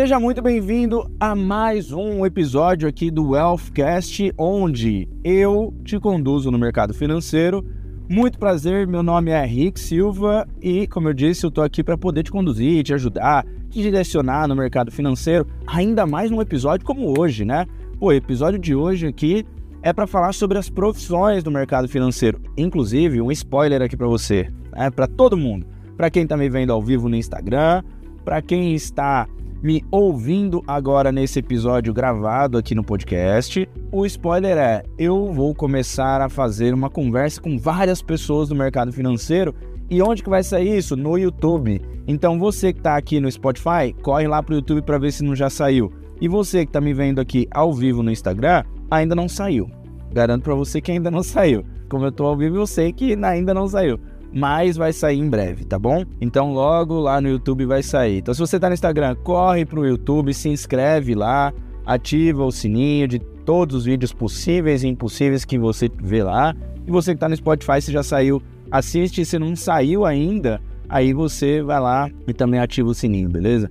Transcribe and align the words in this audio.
Seja 0.00 0.18
muito 0.18 0.40
bem-vindo 0.40 1.06
a 1.20 1.34
mais 1.34 1.92
um 1.92 2.24
episódio 2.24 2.88
aqui 2.88 3.10
do 3.10 3.32
Wealthcast, 3.32 4.32
onde 4.38 5.06
eu 5.22 5.74
te 5.84 6.00
conduzo 6.00 6.50
no 6.50 6.58
mercado 6.58 6.94
financeiro. 6.94 7.62
Muito 8.08 8.38
prazer, 8.38 8.86
meu 8.86 9.02
nome 9.02 9.30
é 9.30 9.44
Rick 9.44 9.78
Silva 9.78 10.48
e, 10.58 10.86
como 10.86 11.10
eu 11.10 11.12
disse, 11.12 11.44
eu 11.44 11.48
estou 11.48 11.62
aqui 11.62 11.84
para 11.84 11.98
poder 11.98 12.22
te 12.22 12.30
conduzir, 12.30 12.82
te 12.82 12.94
ajudar, 12.94 13.44
te 13.68 13.82
direcionar 13.82 14.48
no 14.48 14.56
mercado 14.56 14.90
financeiro, 14.90 15.46
ainda 15.66 16.06
mais 16.06 16.30
num 16.30 16.40
episódio 16.40 16.86
como 16.86 17.20
hoje, 17.20 17.44
né? 17.44 17.66
O 18.00 18.10
episódio 18.10 18.58
de 18.58 18.74
hoje 18.74 19.06
aqui 19.06 19.44
é 19.82 19.92
para 19.92 20.06
falar 20.06 20.32
sobre 20.32 20.56
as 20.56 20.70
profissões 20.70 21.44
do 21.44 21.50
mercado 21.50 21.86
financeiro. 21.86 22.40
Inclusive, 22.56 23.20
um 23.20 23.30
spoiler 23.30 23.82
aqui 23.82 23.98
para 23.98 24.08
você, 24.08 24.50
né? 24.72 24.90
para 24.90 25.06
todo 25.06 25.36
mundo, 25.36 25.66
para 25.94 26.08
quem 26.08 26.22
está 26.22 26.38
me 26.38 26.48
vendo 26.48 26.72
ao 26.72 26.80
vivo 26.80 27.06
no 27.06 27.16
Instagram, 27.16 27.82
para 28.24 28.40
quem 28.40 28.74
está 28.74 29.28
me 29.62 29.84
ouvindo 29.90 30.62
agora 30.66 31.12
nesse 31.12 31.38
episódio 31.38 31.92
gravado 31.92 32.56
aqui 32.56 32.74
no 32.74 32.82
podcast, 32.82 33.68
o 33.92 34.06
spoiler 34.06 34.56
é: 34.56 34.82
eu 34.98 35.32
vou 35.32 35.54
começar 35.54 36.20
a 36.20 36.28
fazer 36.28 36.72
uma 36.72 36.88
conversa 36.88 37.40
com 37.40 37.58
várias 37.58 38.00
pessoas 38.00 38.48
do 38.48 38.54
mercado 38.54 38.92
financeiro. 38.92 39.54
E 39.90 40.00
onde 40.00 40.22
que 40.22 40.30
vai 40.30 40.42
sair 40.42 40.78
isso? 40.78 40.96
No 40.96 41.18
YouTube. 41.18 41.82
Então 42.06 42.38
você 42.38 42.72
que 42.72 42.78
está 42.78 42.96
aqui 42.96 43.18
no 43.20 43.30
Spotify, 43.30 43.92
corre 44.02 44.28
lá 44.28 44.40
pro 44.40 44.54
YouTube 44.54 44.82
para 44.82 44.98
ver 44.98 45.12
se 45.12 45.24
não 45.24 45.34
já 45.34 45.50
saiu. 45.50 45.92
E 46.20 46.28
você 46.28 46.64
que 46.64 46.68
está 46.68 46.80
me 46.80 46.94
vendo 46.94 47.20
aqui 47.20 47.48
ao 47.50 47.72
vivo 47.72 48.02
no 48.02 48.10
Instagram, 48.10 48.62
ainda 48.88 49.16
não 49.16 49.28
saiu. 49.28 49.68
Garanto 50.12 50.44
para 50.44 50.54
você 50.54 50.80
que 50.80 50.92
ainda 50.92 51.10
não 51.10 51.22
saiu. 51.24 51.64
Como 51.88 52.04
eu 52.04 52.10
estou 52.10 52.28
ao 52.28 52.36
vivo, 52.36 52.56
eu 52.56 52.66
sei 52.68 52.92
que 52.92 53.18
ainda 53.24 53.52
não 53.52 53.66
saiu 53.66 53.98
mas 54.32 54.76
vai 54.76 54.92
sair 54.92 55.18
em 55.18 55.28
breve, 55.28 55.64
tá 55.64 55.78
bom? 55.78 56.04
Então 56.20 56.52
logo 56.52 57.00
lá 57.00 57.20
no 57.20 57.28
YouTube 57.28 57.66
vai 57.66 57.82
sair. 57.82 58.18
Então 58.18 58.34
se 58.34 58.40
você 58.40 58.56
está 58.56 58.68
no 58.68 58.74
Instagram, 58.74 59.16
corre 59.22 59.64
pro 59.64 59.86
YouTube, 59.86 60.32
se 60.32 60.48
inscreve 60.48 61.14
lá, 61.14 61.52
ativa 61.84 62.44
o 62.44 62.52
sininho 62.52 63.08
de 63.08 63.18
todos 63.18 63.76
os 63.76 63.84
vídeos 63.84 64.12
possíveis 64.12 64.84
e 64.84 64.88
impossíveis 64.88 65.44
que 65.44 65.58
você 65.58 65.90
vê 66.00 66.22
lá. 66.22 66.54
E 66.86 66.90
você 66.90 67.12
que 67.12 67.16
está 67.16 67.28
no 67.28 67.36
Spotify, 67.36 67.80
se 67.80 67.92
já 67.92 68.02
saiu, 68.02 68.42
assiste. 68.70 69.24
Se 69.24 69.38
não 69.38 69.56
saiu 69.56 70.04
ainda, 70.04 70.60
aí 70.88 71.12
você 71.12 71.62
vai 71.62 71.80
lá 71.80 72.10
e 72.26 72.32
também 72.32 72.60
ativa 72.60 72.88
o 72.88 72.94
sininho, 72.94 73.28
beleza? 73.28 73.70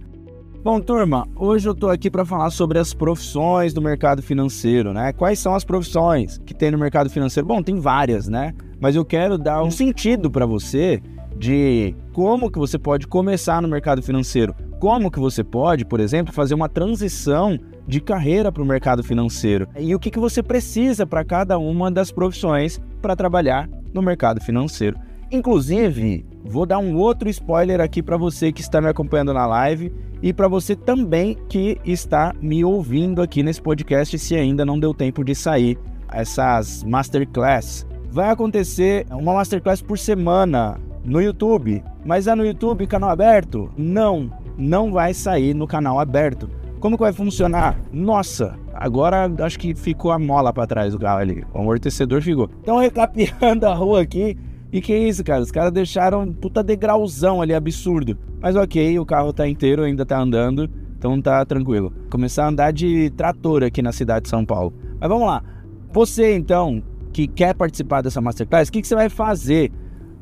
Bom, 0.62 0.82
turma, 0.82 1.26
hoje 1.38 1.70
eu 1.70 1.72
estou 1.72 1.90
aqui 1.90 2.12
para 2.12 2.26
falar 2.26 2.50
sobre 2.50 2.78
as 2.78 2.94
profissões 2.94 3.74
do 3.74 3.82
mercado 3.82 4.22
financeiro, 4.22 4.92
né? 4.92 5.14
Quais 5.14 5.40
são 5.40 5.56
as 5.56 5.64
profissões 5.64 6.38
que 6.46 6.54
tem 6.54 6.70
no 6.70 6.78
mercado 6.78 7.10
financeiro? 7.10 7.48
Bom, 7.48 7.64
tem 7.64 7.80
várias, 7.80 8.28
né? 8.28 8.54
Mas 8.80 8.96
eu 8.96 9.06
quero 9.06 9.38
dar 9.38 9.64
um 9.64 9.72
sentido 9.72 10.30
para 10.30 10.46
você 10.46 11.02
de 11.38 11.96
como 12.14 12.52
que 12.52 12.60
você 12.60 12.78
pode 12.78 13.08
começar 13.08 13.62
no 13.62 13.68
mercado 13.68 14.02
financeiro, 14.02 14.54
como 14.80 15.12
que 15.12 15.20
você 15.20 15.44
pode, 15.44 15.86
por 15.86 16.00
exemplo, 16.00 16.34
fazer 16.34 16.54
uma 16.54 16.70
transição 16.70 17.58
de 17.88 18.00
carreira 18.00 18.52
para 18.52 18.64
o 18.64 18.66
mercado 18.66 19.04
financeiro? 19.04 19.68
E 19.78 19.94
o 19.94 20.00
que, 20.00 20.12
que 20.12 20.20
você 20.20 20.44
precisa 20.44 21.06
para 21.06 21.24
cada 21.24 21.58
uma 21.58 21.90
das 21.90 22.12
profissões 22.12 22.80
para 23.02 23.16
trabalhar 23.16 23.70
no 23.94 24.02
mercado 24.02 24.42
financeiro. 24.42 24.98
Inclusive, 25.32 26.26
vou 26.44 26.66
dar 26.66 26.80
um 26.80 26.96
outro 26.96 27.30
spoiler 27.30 27.80
aqui 27.80 28.02
para 28.02 28.18
você 28.18 28.52
que 28.52 28.62
está 28.62 28.82
me 28.82 28.88
acompanhando 28.88 29.34
na 29.34 29.46
live 29.46 29.94
e 30.22 30.34
para 30.34 30.48
você 30.48 30.76
também 30.76 31.38
que 31.48 31.78
está 31.86 32.34
me 32.42 32.64
ouvindo 32.64 33.22
aqui 33.22 33.44
nesse 33.44 33.62
podcast 33.62 34.18
se 34.18 34.36
ainda 34.36 34.66
não 34.66 34.80
deu 34.80 34.94
tempo 34.94 35.24
de 35.24 35.36
sair 35.36 35.78
essas 36.12 36.84
masterclass 36.84 37.86
vai 38.12 38.30
acontecer 38.30 39.06
uma 39.12 39.34
masterclass 39.34 39.82
por 39.82 39.98
semana 39.98 40.80
no 41.04 41.22
YouTube. 41.22 41.84
Mas 42.06 42.28
é 42.28 42.36
no 42.36 42.46
YouTube, 42.46 42.88
canal 42.88 43.10
aberto? 43.10 43.70
Não, 43.78 44.32
não 44.58 44.92
vai 44.92 45.14
sair 45.14 45.54
no 45.54 45.68
canal 45.68 46.00
aberto. 46.00 46.50
Como 46.80 46.96
que 46.98 47.04
vai 47.04 47.12
funcionar? 47.12 47.78
Nossa, 47.92 48.58
agora 48.74 49.30
acho 49.40 49.60
que 49.60 49.76
ficou 49.76 50.12
a 50.12 50.20
mola 50.20 50.54
para 50.54 50.66
trás 50.66 50.94
do 50.94 51.00
carro 51.00 51.20
ali. 51.20 51.44
O 51.54 51.60
amortecedor 51.60 52.22
ficou. 52.22 52.50
Então 52.62 52.78
recapeando 52.78 53.66
a 53.66 53.74
rua 53.74 54.02
aqui. 54.02 54.38
E 54.72 54.82
que 54.82 54.96
isso, 54.96 55.24
cara? 55.24 55.42
Os 55.42 55.52
caras 55.52 55.72
deixaram 55.72 56.22
um 56.22 56.32
puta 56.32 56.64
degrauzão 56.64 57.42
ali, 57.42 57.54
absurdo. 57.54 58.18
Mas 58.40 58.56
ok, 58.56 58.98
o 59.00 59.06
carro 59.06 59.34
tá 59.34 59.48
inteiro, 59.48 59.84
ainda 59.84 60.06
tá 60.06 60.20
andando. 60.20 60.70
Então 60.98 61.20
tá 61.22 61.44
tranquilo. 61.44 61.92
Começar 62.10 62.46
a 62.46 62.50
andar 62.50 62.72
de 62.72 63.10
trator 63.12 63.64
aqui 63.64 63.82
na 63.82 63.92
cidade 63.92 64.24
de 64.24 64.30
São 64.30 64.46
Paulo. 64.46 64.74
Mas 65.00 65.10
vamos 65.10 65.28
lá. 65.28 65.44
Você 65.92 66.36
então 66.36 66.84
que 67.12 67.28
quer 67.28 67.54
participar 67.54 68.02
dessa 68.02 68.22
masterclass, 68.22 68.70
o 68.70 68.72
que, 68.72 68.82
que 68.82 68.88
você 68.88 68.96
vai 68.96 69.10
fazer? 69.10 69.72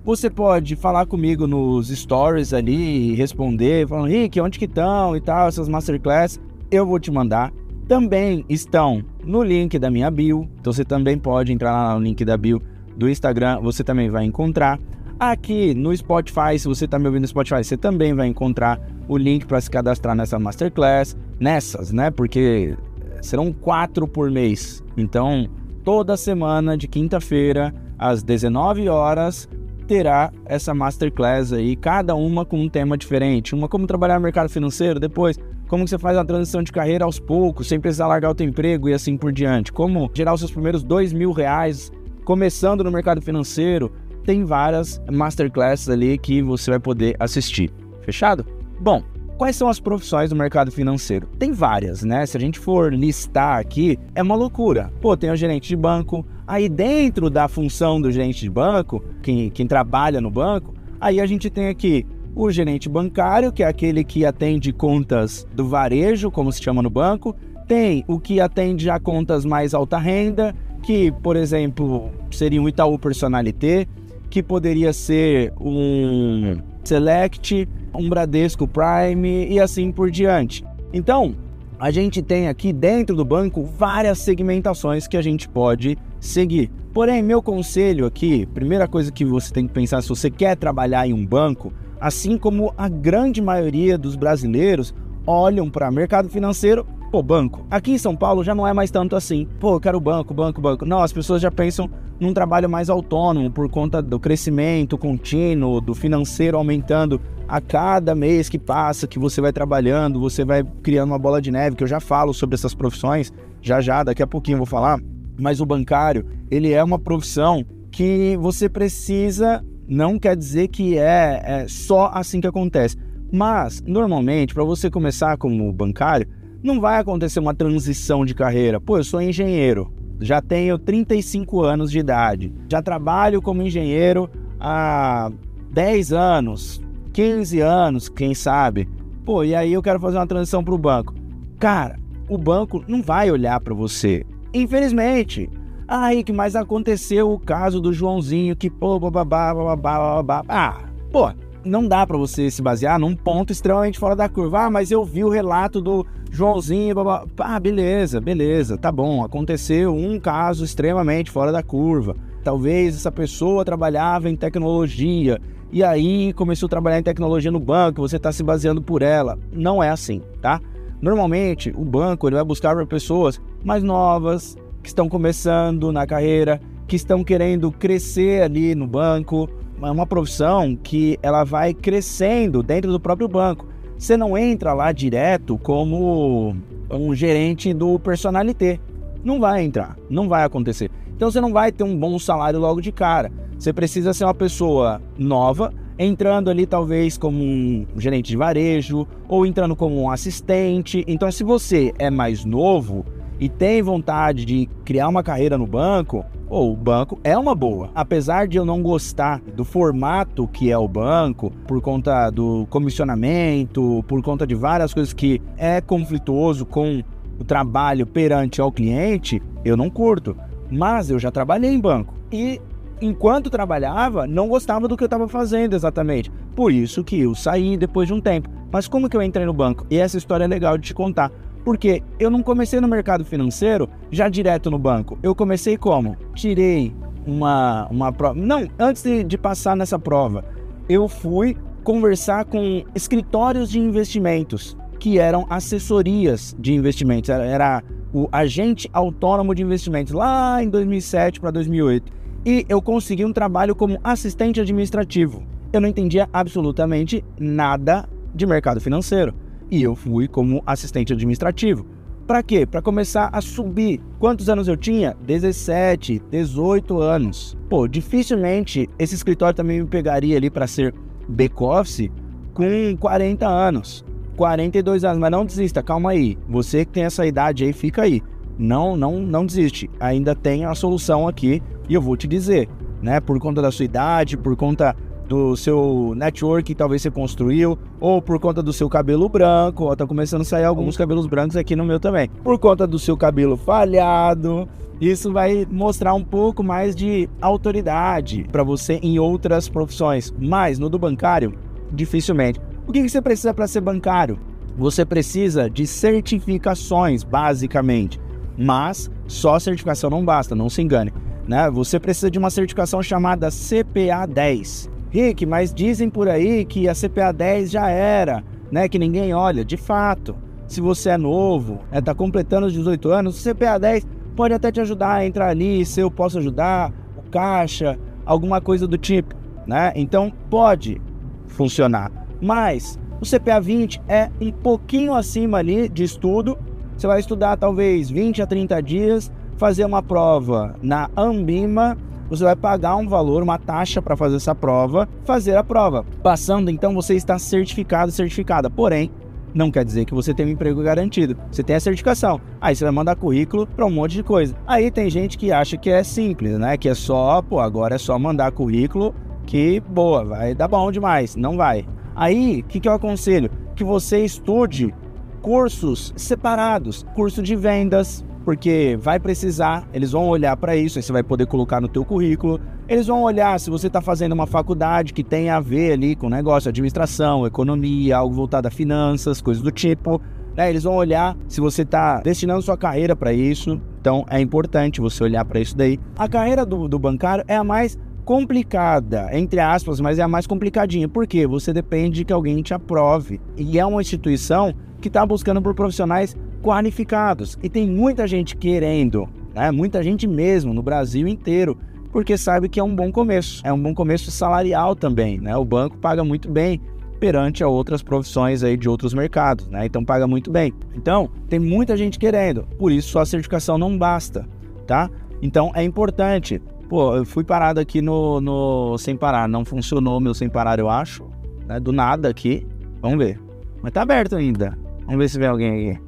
Você 0.04 0.30
pode 0.30 0.76
falar 0.76 1.06
comigo 1.06 1.46
nos 1.46 1.90
stories 1.90 2.54
ali 2.54 3.14
responder, 3.16 3.88
falando, 3.88 4.10
Rick, 4.10 4.40
onde 4.40 4.58
que 4.58 4.66
estão 4.66 5.16
e 5.18 5.22
tal, 5.22 5.50
essas 5.50 5.68
masterclass, 5.68 6.40
eu 6.72 6.86
vou 6.86 7.00
te 7.00 7.12
mandar. 7.12 7.52
Também 7.88 8.46
estão 8.48 9.04
no 9.24 9.44
link 9.44 9.78
da 9.78 9.90
minha 9.90 10.10
bio, 10.10 10.48
então 10.60 10.72
você 10.72 10.86
também 10.86 11.18
pode 11.18 11.52
entrar 11.52 11.72
lá 11.72 11.96
no 11.96 12.04
link 12.04 12.24
da 12.24 12.38
bio 12.38 12.62
do 12.96 13.10
Instagram, 13.10 13.60
você 13.62 13.84
também 13.84 14.10
vai 14.10 14.26
encontrar. 14.26 14.80
Aqui 15.20 15.74
no 15.74 15.96
Spotify, 15.96 16.58
se 16.60 16.68
você 16.68 16.86
está 16.86 17.00
me 17.00 17.08
ouvindo 17.08 17.24
no 17.24 17.28
Spotify, 17.28 17.64
você 17.64 17.76
também 17.76 18.14
vai 18.14 18.28
encontrar 18.28 18.80
o 19.08 19.18
link 19.18 19.46
para 19.46 19.60
se 19.60 19.70
cadastrar 19.70 20.16
nessa 20.16 20.38
masterclass, 20.38 21.18
nessas, 21.40 21.92
né? 21.92 22.12
Porque 22.12 22.78
serão 23.22 23.52
quatro 23.52 24.08
por 24.08 24.30
mês. 24.30 24.84
Então, 24.96 25.50
toda 25.88 26.18
semana 26.18 26.78
de 26.78 26.86
quinta-feira 26.86 27.74
às 27.98 28.22
19 28.22 28.90
horas 28.90 29.48
terá 29.88 30.34
essa 30.46 30.74
masterclass 30.74 31.54
aí, 31.54 31.78
cada 31.78 32.14
uma 32.14 32.44
com 32.44 32.60
um 32.60 32.68
tema 32.68 32.98
diferente. 32.98 33.56
Uma 33.56 33.70
como 33.70 33.88
trabalhar 33.88 34.16
no 34.16 34.24
mercado 34.24 34.50
financeiro, 34.50 35.00
depois 35.00 35.40
como 35.70 35.88
você 35.88 35.98
faz 35.98 36.18
a 36.18 36.26
transição 36.26 36.62
de 36.62 36.74
carreira 36.74 37.06
aos 37.06 37.20
poucos, 37.20 37.70
sem 37.70 37.80
precisar 37.80 38.08
largar 38.08 38.32
o 38.32 38.36
teu 38.36 38.46
emprego 38.46 38.90
e 38.90 38.94
assim 38.94 39.16
por 39.16 39.32
diante. 39.32 39.72
Como 39.72 40.12
gerar 40.14 40.34
os 40.34 40.42
seus 40.42 40.52
primeiros 40.52 40.84
dois 40.84 41.14
mil 41.14 41.32
reais 41.32 41.90
começando 42.26 42.84
no 42.84 42.92
mercado 42.92 43.22
financeiro. 43.22 43.90
Tem 44.26 44.44
várias 44.44 45.02
masterclasses 45.10 45.88
ali 45.88 46.18
que 46.18 46.42
você 46.42 46.70
vai 46.70 46.82
poder 46.82 47.16
assistir. 47.18 47.72
Fechado? 48.02 48.46
Bom, 48.78 49.02
Quais 49.38 49.56
são 49.56 49.70
as 49.70 49.80
profissões 49.80 50.32
do 50.32 50.36
mercado 50.36 50.72
financeiro? 50.72 51.28
Tem 51.38 51.52
várias, 51.52 52.02
né? 52.02 52.26
Se 52.26 52.36
a 52.36 52.40
gente 52.40 52.58
for 52.58 52.92
listar 52.92 53.60
aqui, 53.60 54.00
é 54.16 54.24
uma 54.24 54.34
loucura. 54.34 54.92
Pô, 55.00 55.16
tem 55.16 55.30
o 55.30 55.36
gerente 55.36 55.68
de 55.68 55.76
banco, 55.76 56.26
aí 56.48 56.68
dentro 56.68 57.30
da 57.30 57.48
função 57.48 58.02
do 58.02 58.12
gerente 58.12 58.40
de 58.40 58.50
banco, 58.50 59.04
quem, 59.22 59.52
quem 59.52 59.68
trabalha 59.68 60.20
no 60.20 60.32
banco, 60.32 60.74
aí 61.00 61.22
a 61.22 61.26
gente 61.28 61.52
tem 61.52 61.68
aqui 61.68 62.04
o 62.36 62.50
gerente 62.50 62.90
bancário, 62.90 63.52
que 63.52 63.62
é 63.62 63.68
aquele 63.68 64.04
que 64.04 64.26
atende 64.26 64.74
contas 64.74 65.48
do 65.54 65.68
varejo, 65.68 66.32
como 66.32 66.52
se 66.52 66.64
chama 66.64 66.82
no 66.82 66.90
banco. 66.90 67.36
Tem 67.68 68.04
o 68.08 68.20
que 68.20 68.42
atende 68.42 68.90
a 68.90 69.00
contas 69.00 69.46
mais 69.46 69.76
alta 69.76 70.00
renda, 70.00 70.56
que, 70.82 71.12
por 71.12 71.36
exemplo, 71.36 72.10
seria 72.32 72.60
um 72.60 72.68
Itaú 72.68 72.98
Personalité, 72.98 73.88
que 74.32 74.42
poderia 74.42 74.92
ser 74.94 75.54
um 75.60 76.58
Select, 76.88 77.68
um 77.94 78.08
Bradesco 78.08 78.66
Prime 78.66 79.48
e 79.50 79.60
assim 79.60 79.92
por 79.92 80.10
diante. 80.10 80.64
Então, 80.94 81.36
a 81.78 81.92
gente 81.92 82.22
tem 82.22 82.48
aqui 82.48 82.72
dentro 82.72 83.16
do 83.16 83.26
banco 83.26 83.64
várias 83.64 84.20
segmentações 84.20 85.08
que 85.08 85.18
a 85.18 85.22
gente 85.22 85.50
pode 85.50 85.98
seguir. 86.20 86.72
Porém, 86.94 87.22
meu 87.22 87.42
conselho 87.42 88.06
aqui, 88.06 88.46
primeira 88.48 88.88
coisa 88.88 89.12
que 89.12 89.26
você 89.26 89.54
tem 89.54 89.68
que 89.68 89.74
pensar 89.74 90.02
se 90.02 90.08
você 90.08 90.32
quer 90.32 90.56
trabalhar 90.56 91.06
em 91.06 91.14
um 91.14 91.26
banco, 91.26 91.74
assim 92.00 92.38
como 92.38 92.74
a 92.78 92.88
grande 92.88 93.42
maioria 93.42 93.98
dos 93.98 94.16
brasileiros 94.16 94.96
olham 95.26 95.70
para 95.70 95.92
mercado 95.92 96.30
financeiro 96.30 96.88
Pô, 97.10 97.24
banco. 97.24 97.66
Aqui 97.72 97.92
em 97.92 97.98
São 97.98 98.16
Paulo 98.16 98.44
já 98.44 98.54
não 98.54 98.68
é 98.68 98.74
mais 98.74 98.92
tanto 98.92 99.16
assim. 99.16 99.48
Pô, 99.60 99.76
eu 99.76 99.80
quero 99.80 100.00
banco, 100.00 100.34
banco, 100.34 100.60
banco. 100.60 100.86
Não, 100.86 101.00
as 101.00 101.14
pessoas 101.14 101.42
já 101.42 101.50
pensam 101.50 101.90
num 102.20 102.34
trabalho 102.34 102.70
mais 102.70 102.90
autônomo 102.90 103.50
por 103.50 103.70
conta 103.70 104.02
do 104.02 104.20
crescimento 104.20 104.98
contínuo, 104.98 105.80
do 105.80 105.96
financeiro 105.96 106.58
aumentando 106.58 107.22
a 107.48 107.62
cada 107.62 108.14
mês 108.14 108.50
que 108.50 108.60
passa, 108.60 109.08
que 109.08 109.18
você 109.18 109.40
vai 109.40 109.54
trabalhando, 109.54 110.20
você 110.20 110.44
vai 110.44 110.64
criando 110.84 111.12
uma 111.12 111.20
bola 111.20 111.42
de 111.42 111.50
neve, 111.50 111.78
que 111.78 111.84
eu 111.84 111.88
já 111.88 112.02
falo 112.02 112.34
sobre 112.34 112.56
essas 112.56 112.76
profissões, 112.76 113.32
já 113.62 113.80
já, 113.80 114.04
daqui 114.04 114.22
a 114.22 114.28
pouquinho 114.28 114.56
eu 114.56 114.60
vou 114.60 114.68
falar. 114.68 115.00
Mas 115.40 115.62
o 115.62 115.66
bancário, 115.66 116.26
ele 116.52 116.74
é 116.74 116.84
uma 116.84 117.00
profissão 117.00 117.66
que 117.90 118.36
você 118.38 118.68
precisa, 118.68 119.64
não 119.88 120.20
quer 120.20 120.36
dizer 120.36 120.68
que 120.68 120.98
é, 120.98 121.42
é 121.46 121.66
só 121.70 122.12
assim 122.14 122.42
que 122.42 122.48
acontece. 122.48 122.98
Mas, 123.32 123.82
normalmente, 123.86 124.54
para 124.54 124.64
você 124.66 124.90
começar 124.90 125.38
como 125.38 125.72
bancário, 125.72 126.28
não 126.64 126.80
vai 126.80 127.00
acontecer 127.00 127.40
uma 127.40 127.54
transição 127.54 128.26
de 128.26 128.34
carreira. 128.34 128.80
Pô, 128.80 128.98
eu 128.98 129.04
sou 129.04 129.22
engenheiro, 129.22 129.92
já 130.20 130.42
tenho 130.42 130.78
35 130.78 131.64
anos 131.64 131.92
de 131.92 132.00
idade, 132.00 132.54
já 132.70 132.82
trabalho 132.82 133.42
como 133.42 133.62
engenheiro 133.62 134.30
há 134.60 135.32
10 135.72 136.14
anos, 136.14 136.82
15 137.14 137.60
anos, 137.60 138.10
quem 138.10 138.34
sabe. 138.34 138.88
Pô, 139.26 139.44
e 139.44 139.54
aí 139.54 139.74
eu 139.74 139.82
quero 139.82 140.00
fazer 140.00 140.18
uma 140.18 140.28
transição 140.28 140.64
para 140.64 140.74
o 140.74 140.78
banco. 140.78 141.14
Cara, 141.60 142.00
o 142.30 142.38
banco 142.38 142.84
não 142.88 143.02
vai 143.02 143.32
olhar 143.32 143.60
para 143.60 143.74
você. 143.74 144.26
Infelizmente. 144.54 145.50
Aí 145.88 146.22
que 146.22 146.34
mais 146.34 146.54
aconteceu 146.54 147.32
o 147.32 147.40
caso 147.40 147.80
do 147.80 147.94
Joãozinho 147.94 148.58
que 148.58 148.70
pô, 148.70 149.00
bababá, 149.00 149.54
bababá, 149.54 150.00
bababá. 150.00 150.44
Ah, 150.50 150.84
pô, 151.12 151.32
não 151.68 151.88
dá 151.88 152.06
para 152.08 152.18
você 152.18 152.50
se 152.50 152.62
basear 152.62 153.00
num 153.00 153.16
ponto 153.16 153.52
extremamente 153.52 154.00
fora 154.00 154.16
da 154.16 154.28
curva. 154.28 154.66
Ah, 154.66 154.70
mas 154.70 154.90
eu 154.90 155.04
vi 155.04 155.24
o 155.24 155.30
relato 155.30 155.82
do 155.82 156.06
Joãozinho, 156.32 156.96
blá, 156.96 157.04
blá. 157.04 157.26
ah, 157.40 157.60
beleza, 157.60 158.20
beleza, 158.20 158.78
tá 158.78 158.92
bom. 158.92 159.24
Aconteceu 159.24 159.94
um 159.94 160.20
caso 160.20 160.66
extremamente 160.66 161.30
fora 161.30 161.52
da 161.52 161.62
curva. 161.62 162.16
Talvez 162.44 162.96
essa 162.96 163.12
pessoa 163.12 163.66
trabalhava 163.66 164.30
em 164.30 164.36
tecnologia 164.36 165.40
e 165.72 165.84
aí 165.84 166.32
começou 166.34 166.68
a 166.68 166.70
trabalhar 166.70 167.00
em 167.00 167.04
tecnologia 167.04 167.52
no 167.52 167.60
banco, 167.60 168.02
você 168.02 168.16
está 168.16 168.32
se 168.32 168.42
baseando 168.42 168.82
por 168.82 169.02
ela. 169.02 169.38
Não 169.52 169.84
é 169.84 169.90
assim, 169.90 170.22
tá? 170.42 170.62
Normalmente, 171.02 171.74
o 171.76 171.84
banco 171.84 172.28
ele 172.28 172.36
vai 172.36 172.46
buscar 172.46 172.74
para 172.74 172.86
pessoas 172.86 173.40
mais 173.64 173.84
novas, 173.84 174.58
que 174.82 174.88
estão 174.88 175.10
começando 175.10 175.92
na 175.92 176.08
carreira, 176.08 176.62
que 176.88 176.96
estão 176.96 177.24
querendo 177.24 177.72
crescer 177.72 178.42
ali 178.42 178.74
no 178.74 178.88
banco. 178.88 179.50
É 179.82 179.92
uma 179.92 180.08
profissão 180.08 180.76
que 180.76 181.20
ela 181.22 181.44
vai 181.44 181.74
crescendo 181.74 182.64
dentro 182.64 182.92
do 182.92 183.00
próprio 183.00 183.28
banco. 183.28 183.68
Você 183.98 184.18
não 184.18 184.38
entra 184.38 184.74
lá 184.74 184.92
direto 184.92 185.58
como 185.58 186.56
um 186.90 187.14
gerente 187.14 187.74
do 187.74 188.00
personalité. 188.00 188.80
Não 189.24 189.40
vai 189.40 189.64
entrar, 189.64 189.96
não 190.10 190.28
vai 190.28 190.44
acontecer. 190.44 190.90
Então 191.16 191.30
você 191.30 191.40
não 191.40 191.52
vai 191.52 191.72
ter 191.72 191.84
um 191.84 191.98
bom 191.98 192.18
salário 192.18 192.60
logo 192.60 192.82
de 192.82 192.92
cara. 192.92 193.32
Você 193.58 193.74
precisa 193.74 194.14
ser 194.14 194.24
uma 194.24 194.34
pessoa 194.34 195.02
nova, 195.18 195.74
entrando 195.98 196.50
ali 196.50 196.66
talvez 196.66 197.18
como 197.18 197.44
um 197.44 197.86
gerente 197.98 198.28
de 198.28 198.38
varejo 198.38 199.08
ou 199.28 199.46
entrando 199.46 199.76
como 199.76 200.00
um 200.00 200.12
assistente. 200.12 201.04
Então, 201.08 201.32
se 201.32 201.44
você 201.44 201.92
é 201.98 202.10
mais 202.10 202.46
novo 202.46 203.04
e 203.40 203.50
tem 203.50 203.82
vontade 203.82 204.46
de 204.46 204.70
criar 204.86 205.08
uma 205.08 205.24
carreira 205.24 205.58
no 205.58 205.66
banco, 205.66 206.24
ou 206.50 206.74
o 206.74 206.76
banco 206.76 207.20
é 207.24 207.38
uma 207.38 207.54
boa. 207.54 207.90
Apesar 207.94 208.48
de 208.48 208.58
eu 208.58 208.66
não 208.66 208.82
gostar 208.82 209.42
do 209.42 209.64
formato 209.66 210.48
que 210.48 210.72
é 210.72 210.78
o 210.78 210.88
banco, 210.88 211.52
por 211.68 211.82
conta 211.82 212.30
do 212.30 212.66
comissionamento, 212.70 214.04
por 214.08 214.22
conta 214.22 214.46
de 214.46 214.56
várias 214.56 214.94
coisas 214.94 215.14
que 215.14 215.42
é 215.58 215.82
conflituoso 215.82 216.66
com 216.66 217.04
o 217.40 217.44
trabalho 217.44 218.06
perante 218.06 218.62
ao 218.62 218.72
cliente, 218.72 219.42
eu 219.64 219.78
não 219.78 219.90
curto. 219.90 220.36
Mas 220.70 221.10
eu 221.10 221.20
já 221.20 221.32
trabalhei 221.32 221.72
em 221.72 221.80
banco 221.80 222.14
e 222.32 222.62
enquanto 223.02 223.50
trabalhava, 223.50 224.28
não 224.28 224.48
gostava 224.48 224.88
do 224.88 224.98
que 224.98 225.04
eu 225.04 225.08
estava 225.08 225.28
fazendo 225.28 225.76
exatamente. 225.76 226.32
Por 226.56 226.72
isso 226.72 227.04
que 227.04 227.20
eu 227.20 227.36
saí 227.36 227.78
depois 227.78 228.08
de 228.08 228.14
um 228.14 228.22
tempo. 228.22 228.50
Mas 228.72 228.88
como 228.88 229.10
que 229.10 229.16
eu 229.16 229.22
entrei 229.22 229.46
no 229.46 229.54
banco? 229.54 229.86
E 229.90 229.98
essa 229.98 230.18
história 230.18 230.44
é 230.44 230.48
legal 230.48 230.78
de 230.78 230.88
te 230.88 230.94
contar. 230.94 231.32
Porque 231.68 232.02
eu 232.18 232.30
não 232.30 232.42
comecei 232.42 232.80
no 232.80 232.88
mercado 232.88 233.26
financeiro 233.26 233.90
já 234.10 234.30
direto 234.30 234.72
no 234.72 234.80
banco. 234.80 235.20
Eu 235.22 235.36
comecei 235.36 235.76
como? 235.76 236.16
Tirei 236.34 236.96
uma, 237.26 237.90
uma 237.92 238.10
prova. 238.10 238.40
Não, 238.40 238.66
antes 238.80 239.04
de, 239.04 239.22
de 239.22 239.38
passar 239.38 239.76
nessa 239.76 240.00
prova, 240.00 240.46
eu 240.88 241.10
fui 241.10 241.58
conversar 241.84 242.46
com 242.46 242.86
escritórios 242.96 243.70
de 243.70 243.82
investimentos, 243.82 244.78
que 244.98 245.20
eram 245.20 245.46
assessorias 245.50 246.56
de 246.58 246.74
investimentos. 246.74 247.30
Era, 247.30 247.44
era 247.44 247.84
o 248.14 248.30
agente 248.32 248.90
autônomo 248.94 249.54
de 249.54 249.62
investimentos 249.62 250.14
lá 250.14 250.64
em 250.64 250.70
2007 250.70 251.42
para 251.42 251.52
2008. 251.52 252.14
E 252.46 252.66
eu 252.70 252.82
consegui 252.82 253.26
um 253.26 253.34
trabalho 253.34 253.76
como 253.76 254.00
assistente 254.06 254.62
administrativo. 254.62 255.44
Eu 255.74 255.82
não 255.82 255.90
entendia 255.90 256.30
absolutamente 256.32 257.26
nada 257.38 258.08
de 258.34 258.46
mercado 258.46 258.80
financeiro. 258.80 259.36
E 259.70 259.84
eu 259.84 259.96
fui 259.96 260.28
como 260.28 260.64
assistente 260.66 261.14
administrativo. 261.14 261.86
Para 262.26 262.44
quê? 262.44 262.66
Para 262.66 262.82
começar 262.82 263.30
a 263.32 263.40
subir. 263.40 264.02
Quantos 264.20 264.50
anos 264.50 264.68
eu 264.68 264.76
tinha? 264.76 265.16
17, 265.26 266.22
18 266.30 267.00
anos. 267.00 267.58
Pô, 267.70 267.88
dificilmente 267.88 268.90
esse 269.00 269.16
escritório 269.16 269.56
também 269.56 269.82
me 269.82 269.88
pegaria 269.88 270.36
ali 270.36 270.50
para 270.50 270.68
ser 270.68 270.94
back-office 271.28 272.10
com 272.54 272.66
40 273.00 273.48
anos. 273.48 274.04
42 274.36 275.04
anos, 275.04 275.20
mas 275.20 275.32
não 275.32 275.46
desista, 275.46 275.82
calma 275.82 276.12
aí. 276.12 276.38
Você 276.50 276.86
que 276.86 276.92
tem 276.92 277.04
essa 277.04 277.26
idade 277.26 277.64
aí, 277.64 277.74
fica 277.74 278.04
aí. 278.04 278.22
Não, 278.58 278.96
não, 278.98 279.20
não 279.20 279.46
desiste. 279.46 279.90
Ainda 280.00 280.36
tem 280.36 280.66
a 280.66 280.76
solução 280.76 281.28
aqui 281.28 281.62
e 281.88 281.94
eu 281.94 282.02
vou 282.02 282.18
te 282.18 282.28
dizer, 282.28 282.68
né? 283.02 283.20
Por 283.20 283.40
conta 283.40 283.62
da 283.62 283.72
sua 283.72 283.86
idade, 283.86 284.38
por 284.38 284.56
conta 284.56 284.96
do 285.28 285.56
seu 285.56 286.14
network 286.16 286.64
que 286.64 286.76
talvez 286.76 287.02
você 287.02 287.12
construiu, 287.12 287.78
ou 288.00 288.22
por 288.22 288.40
conta 288.40 288.64
do 288.64 288.72
seu 288.72 288.90
cabelo 288.90 289.28
branco, 289.28 289.86
ó, 289.86 289.96
tá 289.96 290.08
começando 290.08 290.42
a 290.42 290.46
sair 290.46 290.64
alguns 290.64 290.96
cabelos 290.96 291.28
brancos 291.28 291.56
aqui 291.56 291.76
no 291.76 291.86
meu 291.86 292.00
também. 292.00 292.30
Por 292.44 292.58
conta 292.58 292.88
do 292.88 292.98
seu 292.98 293.18
cabelo 293.18 293.58
falhado, 293.58 294.68
isso 295.00 295.32
vai 295.32 295.68
mostrar 295.70 296.14
um 296.14 296.24
pouco 296.24 296.64
mais 296.64 296.96
de 296.96 297.30
autoridade 297.42 298.46
para 298.52 298.64
você 298.64 299.00
em 299.04 299.20
outras 299.20 299.70
profissões, 299.70 300.34
mas 300.40 300.80
no 300.80 300.90
do 300.90 300.98
bancário, 300.98 301.54
dificilmente. 301.92 302.60
O 302.88 302.92
que 302.92 303.08
você 303.08 303.22
precisa 303.22 303.54
para 303.54 303.68
ser 303.68 303.82
bancário? 303.82 304.40
Você 304.78 305.04
precisa 305.04 305.70
de 305.70 305.86
certificações, 305.86 307.24
basicamente. 307.24 308.20
Mas 308.58 309.12
só 309.28 309.60
certificação 309.60 310.10
não 310.10 310.24
basta, 310.24 310.56
não 310.56 310.70
se 310.70 310.82
engane. 310.82 311.14
Né? 311.48 311.70
Você 311.70 312.00
precisa 312.00 312.32
de 312.32 312.40
uma 312.40 312.50
certificação 312.50 313.02
chamada 313.02 313.50
CPA 313.50 314.26
10. 314.26 314.97
Rick, 315.18 315.48
mas 315.48 315.74
dizem 315.74 316.12
por 316.12 316.30
aí 316.30 316.64
que 316.64 316.88
a 316.88 316.94
CPA 316.94 317.32
10 317.32 317.72
já 317.72 317.90
era, 317.90 318.44
né? 318.72 318.88
Que 318.88 319.00
ninguém 319.00 319.34
olha. 319.34 319.66
De 319.66 319.76
fato, 319.76 320.36
se 320.68 320.80
você 320.80 321.10
é 321.10 321.18
novo, 321.18 321.80
está 321.92 322.12
é, 322.12 322.16
completando 322.16 322.68
os 322.68 322.74
18 322.74 323.10
anos, 323.10 323.44
o 323.44 323.50
CPA 323.50 323.80
10 323.80 324.06
pode 324.36 324.54
até 324.54 324.72
te 324.72 324.80
ajudar 324.80 325.14
a 325.14 325.26
entrar 325.26 325.48
ali, 325.48 325.84
se 325.88 326.00
eu 326.00 326.12
posso 326.12 326.38
ajudar, 326.38 326.94
o 327.18 327.28
caixa, 327.32 327.98
alguma 328.28 328.62
coisa 328.62 328.86
do 328.86 328.96
tipo, 328.96 329.34
né? 329.66 329.92
Então 329.96 330.32
pode 330.52 331.02
funcionar. 331.48 332.12
Mas 332.40 333.00
o 333.20 333.26
CPA 333.26 333.60
20 333.60 334.00
é 334.08 334.30
um 334.40 334.52
pouquinho 334.52 335.16
acima 335.16 335.58
ali 335.58 335.90
de 335.90 336.04
estudo. 336.04 336.56
Você 336.96 337.08
vai 337.08 337.20
estudar 337.20 337.58
talvez 337.58 338.08
20 338.08 338.44
a 338.44 338.46
30 338.46 338.84
dias, 338.84 339.32
fazer 339.58 339.84
uma 339.84 340.04
prova 340.04 340.76
na 340.80 341.10
Ambima, 341.18 341.98
você 342.30 342.44
vai 342.44 342.56
pagar 342.56 342.96
um 342.96 343.08
valor, 343.08 343.42
uma 343.42 343.58
taxa 343.58 344.02
para 344.02 344.16
fazer 344.16 344.38
essa 344.38 344.54
prova, 344.54 345.08
fazer 345.24 345.56
a 345.56 345.64
prova. 345.64 346.06
Passando, 346.22 346.70
então 346.70 346.94
você 346.94 347.16
está 347.16 347.40
certificado, 347.40 348.12
certificada. 348.12 348.70
Porém, 348.70 349.12
não 349.54 349.72
quer 349.72 349.84
dizer 349.84 350.06
que 350.06 350.14
você 350.14 350.34
tem 350.34 350.46
um 350.46 350.50
emprego 350.50 350.84
garantido. 350.84 351.38
Você 351.52 351.64
tem 351.64 351.76
a 351.76 351.80
certificação. 351.80 352.40
Aí 352.62 352.76
você 352.76 352.84
vai 352.84 352.94
mandar 352.94 353.16
currículo 353.16 353.66
para 353.66 353.86
um 353.86 353.90
monte 353.90 354.14
de 354.14 354.24
coisa. 354.24 354.56
Aí 354.68 354.92
tem 354.92 355.10
gente 355.10 355.38
que 355.38 355.52
acha 355.52 355.78
que 355.78 355.90
é 355.90 356.04
simples, 356.04 356.60
né? 356.60 356.78
Que 356.78 356.90
é 356.90 356.94
só, 356.94 357.42
pô, 357.42 357.60
agora 357.60 357.96
é 357.96 357.98
só 357.98 358.18
mandar 358.20 358.52
currículo 358.52 359.16
que 359.46 359.80
boa, 359.80 360.26
vai 360.26 360.54
dar 360.54 360.68
bom 360.68 360.92
demais. 360.92 361.36
Não 361.36 361.56
vai. 361.56 361.86
Aí, 362.16 362.62
o 362.62 362.64
que, 362.66 362.80
que 362.80 362.88
eu 362.88 362.94
aconselho? 362.94 363.50
Que 363.76 363.84
você 363.84 364.24
estude 364.24 364.94
cursos 365.42 366.14
separados, 366.16 367.06
curso 367.16 367.42
de 367.42 367.56
vendas, 367.56 368.26
porque 368.48 368.98
vai 369.02 369.20
precisar, 369.20 369.86
eles 369.94 370.14
vão 370.14 370.30
olhar 370.30 370.56
para 370.56 370.74
isso, 370.74 370.98
aí 370.98 371.04
você 371.04 371.12
vai 371.12 371.22
poder 371.22 371.46
colocar 371.48 371.82
no 371.82 371.90
teu 371.90 372.06
currículo. 372.06 372.62
Eles 372.88 373.08
vão 373.08 373.24
olhar 373.24 373.60
se 373.60 373.70
você 373.70 373.88
está 373.88 374.00
fazendo 374.00 374.32
uma 374.32 374.48
faculdade 374.48 375.12
que 375.12 375.22
tem 375.22 375.50
a 375.50 375.60
ver 375.60 375.92
ali 375.92 376.16
com 376.16 376.30
negócio, 376.30 376.70
administração, 376.70 377.46
economia, 377.46 378.16
algo 378.16 378.34
voltado 378.34 378.66
a 378.66 378.72
finanças, 378.72 379.42
coisas 379.42 379.62
do 379.62 379.70
tipo. 379.70 380.22
Né? 380.56 380.70
Eles 380.70 380.86
vão 380.86 380.96
olhar 380.96 381.36
se 381.50 381.60
você 381.60 381.82
está 381.82 382.22
destinando 382.22 382.62
sua 382.62 382.78
carreira 382.78 383.18
para 383.18 383.34
isso. 383.34 383.82
Então 384.00 384.26
é 384.30 384.40
importante 384.40 385.02
você 385.02 385.26
olhar 385.26 385.44
para 385.44 385.60
isso 385.60 385.76
daí. 385.76 386.00
A 386.18 386.30
carreira 386.30 386.66
do, 386.66 386.88
do 386.88 386.98
bancário 386.98 387.44
é 387.50 387.58
a 387.58 387.66
mais 387.66 388.00
complicada, 388.24 389.28
entre 389.34 389.60
aspas, 389.60 390.00
mas 390.00 390.20
é 390.20 390.22
a 390.22 390.28
mais 390.30 390.48
complicadinha. 390.48 391.10
porque 391.10 391.46
Você 391.46 391.74
depende 391.74 392.20
de 392.20 392.24
que 392.24 392.32
alguém 392.32 392.62
te 392.62 392.74
aprove. 392.74 393.42
E 393.58 393.78
é 393.78 393.86
uma 393.86 394.00
instituição 394.00 394.74
que 395.02 395.10
está 395.10 395.26
buscando 395.26 395.62
por 395.62 395.74
profissionais 395.74 396.34
qualificados. 396.62 397.58
E 397.62 397.70
tem 397.70 397.88
muita 397.88 398.28
gente 398.28 398.56
querendo, 398.56 399.28
né? 399.54 399.72
muita 399.72 400.02
gente 400.04 400.28
mesmo, 400.28 400.74
no 400.74 400.82
Brasil 400.82 401.28
inteiro, 401.28 401.78
porque 402.12 402.38
sabe 402.38 402.70
que 402.70 402.80
é 402.80 402.84
um 402.84 402.96
bom 402.96 403.12
começo. 403.12 403.62
É 403.66 403.72
um 403.72 403.82
bom 403.82 403.94
começo 403.94 404.32
salarial 404.32 404.96
também. 404.96 405.40
Né? 405.40 405.56
O 405.56 405.66
banco 405.66 405.98
paga 405.98 406.24
muito 406.24 406.50
bem 406.50 406.82
perante 407.20 407.64
a 407.64 407.68
outras 407.68 408.04
profissões 408.04 408.64
aí 408.64 408.78
de 408.78 408.88
outros 408.88 409.14
mercados, 409.14 409.68
né? 409.70 409.88
Então 409.88 410.06
paga 410.06 410.28
muito 410.28 410.52
bem. 410.52 410.72
Então, 410.96 411.28
tem 411.50 411.58
muita 411.58 411.98
gente 411.98 412.20
querendo, 412.20 412.68
por 412.78 412.92
isso 412.92 413.10
só 413.10 413.22
a 413.22 413.26
certificação 413.26 413.76
não 413.76 413.98
basta, 413.98 414.48
tá? 414.86 415.10
Então 415.42 415.72
é 415.74 415.84
importante 415.84 416.62
Pô, 416.90 417.18
eu 417.18 417.26
fui 417.26 417.44
parado 417.44 417.80
aqui 417.80 418.02
no, 418.02 418.40
no 418.40 418.98
sem 418.98 419.16
parar. 419.16 419.48
Não 419.48 419.66
funcionou 419.66 420.20
meu 420.20 420.34
sem 420.34 420.50
parar, 420.50 420.80
eu 420.80 420.90
acho. 420.90 421.28
Né? 421.66 421.80
Do 421.80 421.92
nada 421.92 422.30
aqui. 422.30 422.66
Vamos 423.02 423.18
ver. 423.18 423.40
Mas 423.82 423.92
tá 423.92 424.02
aberto 424.02 424.36
ainda. 424.36 424.78
Vamos 425.06 425.18
ver 425.18 425.30
se 425.30 425.38
vem 425.38 425.48
alguém 425.48 425.90
aqui. 425.90 426.07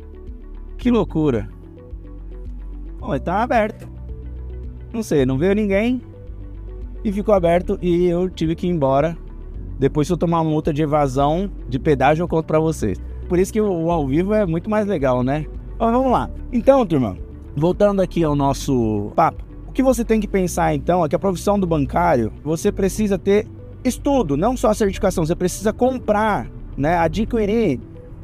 Que 0.80 0.90
loucura. 0.90 1.50
Bom, 3.00 3.10
mas 3.10 3.20
tá 3.20 3.44
aberto. 3.44 3.86
Não 4.94 5.04
sei, 5.04 5.26
não 5.26 5.38
veio 5.38 5.54
ninguém. 5.54 6.02
E 7.04 7.12
ficou 7.12 7.36
aberto 7.36 7.78
e 7.82 8.06
eu 8.06 8.30
tive 8.30 8.56
que 8.56 8.66
ir 8.66 8.70
embora. 8.70 9.18
Depois, 9.78 10.08
se 10.08 10.14
eu 10.14 10.18
tomar 10.18 10.40
uma 10.40 10.50
multa 10.50 10.74
de 10.74 10.82
evasão 10.82 11.52
de 11.68 11.78
pedágio, 11.78 12.24
eu 12.24 12.30
conto 12.30 12.46
pra 12.46 12.60
vocês. 12.60 12.98
Por 13.28 13.38
isso 13.38 13.52
que 13.52 13.60
o 13.60 13.92
ao 13.92 14.08
vivo 14.08 14.34
é 14.34 14.46
muito 14.46 14.70
mais 14.70 14.88
legal, 14.88 15.22
né? 15.22 15.46
Mas 15.78 15.92
vamos 15.92 16.12
lá. 16.14 16.30
Então, 16.52 16.86
turma, 16.86 17.18
voltando 17.56 18.02
aqui 18.02 18.24
ao 18.24 18.34
nosso 18.34 19.12
papo. 19.18 19.44
O 19.68 19.74
que 19.74 19.84
você 19.84 20.06
tem 20.06 20.22
que 20.22 20.28
pensar 20.28 20.74
então 20.74 21.04
é 21.04 21.10
que 21.10 21.16
a 21.16 21.20
profissão 21.20 21.60
do 21.60 21.68
bancário, 21.68 22.32
você 22.42 22.72
precisa 22.72 23.18
ter 23.18 23.46
estudo, 23.84 24.38
não 24.38 24.56
só 24.56 24.70
a 24.70 24.74
certificação, 24.74 25.26
você 25.26 25.36
precisa 25.36 25.74
comprar, 25.74 26.50
né, 26.78 26.98
adquirir 26.98 27.80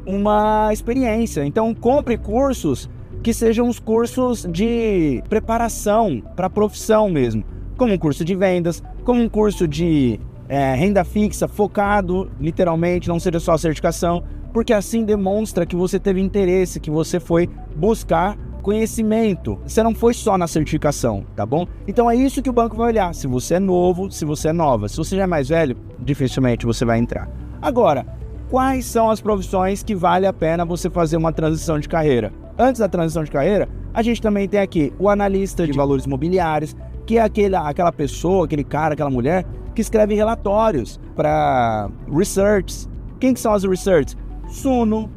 uma 0.06 0.70
experiência. 0.72 1.46
Então, 1.46 1.74
compre 1.74 2.18
cursos 2.18 2.90
que 3.24 3.34
sejam 3.34 3.68
os 3.68 3.80
cursos 3.80 4.46
de 4.50 5.24
preparação 5.28 6.22
para 6.36 6.48
a 6.48 6.50
profissão 6.50 7.10
mesmo, 7.10 7.44
como 7.76 7.94
um 7.94 7.98
curso 7.98 8.24
de 8.24 8.36
vendas, 8.36 8.84
como 9.04 9.22
um 9.22 9.28
curso 9.28 9.68
de 9.68 10.20
é, 10.48 10.76
renda 10.76 11.04
fixa 11.04 11.48
focado, 11.48 12.30
literalmente, 12.40 13.08
não 13.08 13.20
seja 13.20 13.40
só 13.40 13.54
a 13.54 13.58
certificação, 13.58 14.24
porque 14.54 14.72
assim 14.72 15.04
demonstra 15.04 15.66
que 15.66 15.76
você 15.76 16.00
teve 16.00 16.22
interesse, 16.22 16.80
que 16.80 16.92
você 16.92 17.20
foi 17.20 17.50
buscar 17.76 18.38
conhecimento. 18.62 19.60
Você 19.66 19.84
não 19.84 19.94
foi 19.94 20.14
só 20.14 20.38
na 20.38 20.48
certificação, 20.48 21.24
tá 21.36 21.46
bom? 21.46 21.68
Então 21.88 22.10
é 22.10 22.16
isso 22.16 22.42
que 22.42 22.50
o 22.50 22.54
banco 22.54 22.76
vai 22.76 22.88
olhar. 22.88 23.14
Se 23.14 23.28
você 23.28 23.56
é 23.56 23.60
novo, 23.60 24.10
se 24.10 24.26
você 24.26 24.50
é 24.50 24.54
nova. 24.54 24.88
Se 24.88 24.98
você 24.98 25.16
já 25.16 25.24
é 25.24 25.28
mais 25.28 25.50
velho, 25.50 25.78
dificilmente 26.00 26.66
você 26.66 26.84
vai 26.84 26.98
entrar. 26.98 27.30
Agora, 27.62 28.06
quais 28.50 28.86
são 28.86 29.10
as 29.10 29.22
profissões 29.22 29.84
que 29.84 29.96
vale 29.96 30.26
a 30.26 30.34
pena 30.34 30.66
você 30.66 30.90
fazer 30.90 31.18
uma 31.18 31.32
transição 31.32 31.80
de 31.80 31.88
carreira? 31.88 32.32
Antes 32.58 32.80
da 32.80 32.88
transição 32.88 33.24
de 33.24 33.32
carreira, 33.32 33.68
a 33.94 34.02
gente 34.02 34.22
também 34.22 34.48
tem 34.48 34.60
aqui 34.60 34.94
o 35.00 35.10
analista 35.10 35.66
de 35.66 35.74
valores 35.74 36.06
imobiliários, 36.06 36.76
que 37.06 37.18
é 37.18 37.22
aquele, 37.22 37.56
aquela 37.56 37.92
pessoa, 37.92 38.46
aquele 38.46 38.64
cara, 38.64 38.94
aquela 38.94 39.10
mulher 39.10 39.46
que 39.74 39.82
escreve 39.82 40.16
relatórios 40.16 41.00
para 41.16 41.90
research. 42.10 42.88
Quem 43.20 43.34
que 43.34 43.40
são 43.40 43.54
as 43.54 43.64
research? 43.64 44.16
Suno, 44.48 45.10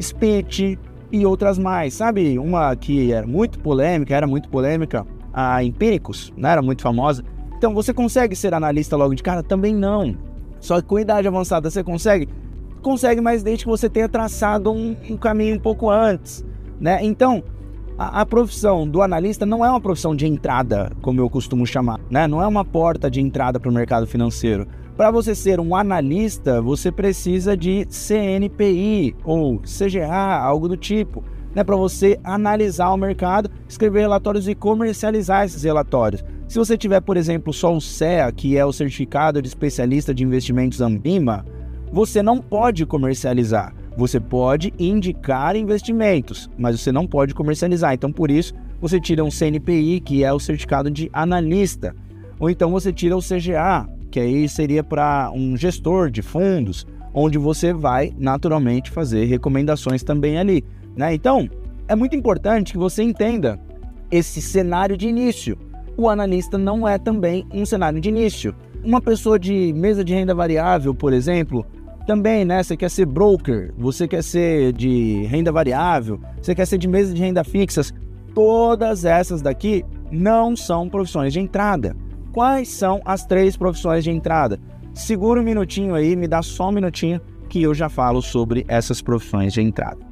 Speech 0.00 0.78
e 1.12 1.26
outras 1.26 1.58
mais. 1.58 1.94
Sabe, 1.94 2.38
uma 2.38 2.74
que 2.74 3.12
era 3.12 3.26
muito 3.26 3.58
polêmica, 3.58 4.14
era 4.14 4.26
muito 4.26 4.48
polêmica, 4.48 5.06
a 5.32 5.62
Empíricos, 5.62 6.32
não 6.36 6.42
né? 6.42 6.52
era 6.52 6.62
muito 6.62 6.82
famosa. 6.82 7.24
Então, 7.56 7.74
você 7.74 7.92
consegue 7.92 8.34
ser 8.34 8.54
analista 8.54 8.96
logo 8.96 9.14
de 9.14 9.22
cara? 9.22 9.42
Também 9.42 9.74
não. 9.74 10.16
Só 10.60 10.80
que 10.80 10.86
com 10.86 10.98
idade 10.98 11.28
avançada 11.28 11.70
você 11.70 11.84
consegue? 11.84 12.28
Consegue, 12.82 13.20
mas 13.20 13.42
desde 13.42 13.64
que 13.64 13.70
você 13.70 13.88
tenha 13.88 14.08
traçado 14.08 14.72
um, 14.72 14.96
um 15.08 15.16
caminho 15.16 15.56
um 15.56 15.58
pouco 15.58 15.90
antes, 15.90 16.44
né? 16.80 16.98
Então, 17.02 17.42
a, 17.98 18.22
a, 18.22 18.26
profissão 18.26 18.88
do 18.88 19.02
analista 19.02 19.44
não 19.44 19.64
é 19.64 19.68
uma 19.68 19.80
profissão 19.80 20.16
de 20.16 20.26
entrada, 20.26 20.90
como 21.02 21.20
eu 21.20 21.28
costumo 21.28 21.66
chamar, 21.66 22.00
né? 22.10 22.26
Não 22.26 22.42
é 22.42 22.46
uma 22.46 22.64
porta 22.64 23.10
de 23.10 23.20
entrada 23.20 23.60
para 23.60 23.70
o 23.70 23.74
mercado 23.74 24.06
financeiro. 24.06 24.66
Para 24.96 25.10
você 25.10 25.34
ser 25.34 25.60
um 25.60 25.76
analista, 25.76 26.62
você 26.62 26.90
precisa 26.90 27.56
de 27.56 27.86
CNPI 27.90 29.14
ou 29.24 29.58
CGA, 29.60 30.38
algo 30.38 30.66
do 30.66 30.76
tipo, 30.76 31.22
né? 31.54 31.62
Para 31.62 31.76
você 31.76 32.18
analisar 32.24 32.90
o 32.90 32.96
mercado, 32.96 33.50
escrever 33.68 34.00
relatórios 34.00 34.48
e 34.48 34.54
comercializar 34.54 35.44
esses 35.44 35.62
relatórios. 35.62 36.24
Se 36.48 36.58
você 36.58 36.78
tiver, 36.78 37.00
por 37.00 37.16
exemplo, 37.16 37.52
só 37.52 37.74
o 37.74 37.80
CEA, 37.80 38.32
que 38.32 38.56
é 38.56 38.64
o 38.64 38.72
Certificado 38.72 39.42
de 39.42 39.48
Especialista 39.48 40.14
de 40.14 40.24
Investimentos 40.24 40.80
Ambima, 40.80 41.44
você 41.92 42.22
não 42.22 42.38
pode 42.38 42.86
comercializar. 42.86 43.74
Você 43.96 44.20
pode 44.20 44.72
indicar 44.78 45.56
investimentos, 45.56 46.48
mas 46.56 46.80
você 46.80 46.92
não 46.92 47.06
pode 47.06 47.34
comercializar. 47.34 47.92
Então, 47.92 48.12
por 48.12 48.30
isso, 48.30 48.54
você 48.80 49.00
tira 49.00 49.24
um 49.24 49.30
CNPI, 49.30 50.00
que 50.00 50.24
é 50.24 50.32
o 50.32 50.38
certificado 50.40 50.90
de 50.90 51.10
analista, 51.12 51.94
ou 52.38 52.48
então 52.48 52.70
você 52.70 52.92
tira 52.92 53.16
o 53.16 53.20
CGA, 53.20 53.86
que 54.10 54.18
aí 54.18 54.48
seria 54.48 54.82
para 54.82 55.30
um 55.34 55.56
gestor 55.56 56.10
de 56.10 56.22
fundos, 56.22 56.86
onde 57.12 57.36
você 57.36 57.72
vai 57.72 58.12
naturalmente 58.16 58.90
fazer 58.90 59.24
recomendações 59.24 60.02
também 60.02 60.38
ali. 60.38 60.64
Né? 60.96 61.14
Então, 61.14 61.48
é 61.86 61.94
muito 61.94 62.16
importante 62.16 62.72
que 62.72 62.78
você 62.78 63.02
entenda 63.02 63.60
esse 64.10 64.40
cenário 64.40 64.96
de 64.96 65.08
início. 65.08 65.58
O 65.96 66.08
analista 66.08 66.56
não 66.56 66.88
é 66.88 66.96
também 66.98 67.46
um 67.52 67.66
cenário 67.66 68.00
de 68.00 68.08
início. 68.08 68.54
Uma 68.82 69.00
pessoa 69.00 69.38
de 69.38 69.72
mesa 69.74 70.02
de 70.02 70.14
renda 70.14 70.34
variável, 70.34 70.94
por 70.94 71.12
exemplo, 71.12 71.66
também, 72.10 72.44
né? 72.44 72.60
Você 72.60 72.76
quer 72.76 72.90
ser 72.90 73.06
broker, 73.06 73.72
você 73.78 74.08
quer 74.08 74.24
ser 74.24 74.72
de 74.72 75.22
renda 75.26 75.52
variável, 75.52 76.20
você 76.42 76.56
quer 76.56 76.66
ser 76.66 76.76
de 76.76 76.88
mesa 76.88 77.14
de 77.14 77.20
renda 77.20 77.44
fixas. 77.44 77.94
Todas 78.34 79.04
essas 79.04 79.40
daqui 79.40 79.84
não 80.10 80.56
são 80.56 80.88
profissões 80.88 81.32
de 81.32 81.38
entrada. 81.38 81.94
Quais 82.32 82.68
são 82.68 83.00
as 83.04 83.24
três 83.24 83.56
profissões 83.56 84.02
de 84.02 84.10
entrada? 84.10 84.58
Segura 84.92 85.40
um 85.40 85.44
minutinho 85.44 85.94
aí, 85.94 86.16
me 86.16 86.26
dá 86.26 86.42
só 86.42 86.70
um 86.70 86.72
minutinho 86.72 87.20
que 87.48 87.62
eu 87.62 87.72
já 87.72 87.88
falo 87.88 88.20
sobre 88.20 88.64
essas 88.66 89.00
profissões 89.00 89.52
de 89.52 89.60
entrada. 89.60 90.09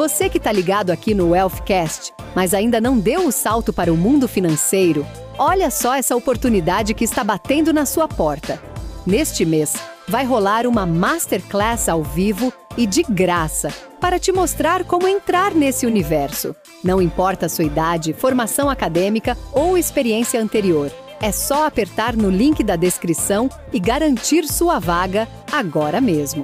Você 0.00 0.30
que 0.30 0.38
está 0.38 0.50
ligado 0.50 0.88
aqui 0.88 1.12
no 1.12 1.32
Wealthcast, 1.32 2.14
mas 2.34 2.54
ainda 2.54 2.80
não 2.80 2.98
deu 2.98 3.26
o 3.26 3.30
salto 3.30 3.70
para 3.70 3.92
o 3.92 3.96
mundo 3.98 4.26
financeiro, 4.26 5.06
olha 5.36 5.70
só 5.70 5.94
essa 5.94 6.16
oportunidade 6.16 6.94
que 6.94 7.04
está 7.04 7.22
batendo 7.22 7.70
na 7.70 7.84
sua 7.84 8.08
porta. 8.08 8.58
Neste 9.04 9.44
mês, 9.44 9.74
vai 10.08 10.24
rolar 10.24 10.66
uma 10.66 10.86
masterclass 10.86 11.86
ao 11.86 12.02
vivo 12.02 12.50
e 12.78 12.86
de 12.86 13.02
graça 13.02 13.68
para 14.00 14.18
te 14.18 14.32
mostrar 14.32 14.84
como 14.84 15.06
entrar 15.06 15.54
nesse 15.54 15.84
universo. 15.84 16.56
Não 16.82 17.02
importa 17.02 17.44
a 17.44 17.50
sua 17.50 17.66
idade, 17.66 18.14
formação 18.14 18.70
acadêmica 18.70 19.36
ou 19.52 19.76
experiência 19.76 20.40
anterior. 20.40 20.90
É 21.20 21.30
só 21.30 21.66
apertar 21.66 22.16
no 22.16 22.30
link 22.30 22.64
da 22.64 22.74
descrição 22.74 23.50
e 23.70 23.78
garantir 23.78 24.48
sua 24.48 24.78
vaga 24.78 25.28
agora 25.52 26.00
mesmo. 26.00 26.42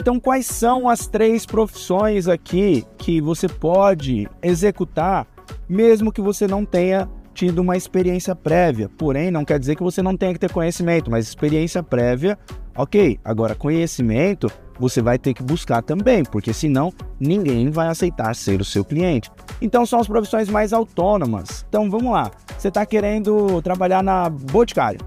Então 0.00 0.18
quais 0.18 0.46
são 0.46 0.88
as 0.88 1.06
três 1.06 1.44
profissões 1.44 2.26
aqui 2.26 2.84
que 2.96 3.20
você 3.20 3.46
pode 3.46 4.26
executar, 4.42 5.26
mesmo 5.68 6.10
que 6.10 6.22
você 6.22 6.46
não 6.46 6.64
tenha 6.64 7.06
tido 7.34 7.58
uma 7.58 7.76
experiência 7.76 8.34
prévia? 8.34 8.88
Porém, 8.88 9.30
não 9.30 9.44
quer 9.44 9.58
dizer 9.58 9.76
que 9.76 9.82
você 9.82 10.00
não 10.00 10.16
tenha 10.16 10.32
que 10.32 10.38
ter 10.38 10.50
conhecimento, 10.50 11.10
mas 11.10 11.28
experiência 11.28 11.82
prévia, 11.82 12.38
ok. 12.74 13.20
Agora, 13.22 13.54
conhecimento 13.54 14.50
você 14.78 15.02
vai 15.02 15.18
ter 15.18 15.34
que 15.34 15.42
buscar 15.42 15.82
também, 15.82 16.24
porque 16.24 16.54
senão 16.54 16.90
ninguém 17.20 17.68
vai 17.68 17.88
aceitar 17.88 18.34
ser 18.34 18.58
o 18.58 18.64
seu 18.64 18.82
cliente. 18.82 19.30
Então, 19.60 19.84
são 19.84 20.00
as 20.00 20.06
profissões 20.06 20.48
mais 20.48 20.72
autônomas. 20.72 21.66
Então, 21.68 21.90
vamos 21.90 22.10
lá. 22.10 22.30
Você 22.56 22.68
está 22.68 22.86
querendo 22.86 23.60
trabalhar 23.60 24.02
na 24.02 24.30
Boticário, 24.30 25.00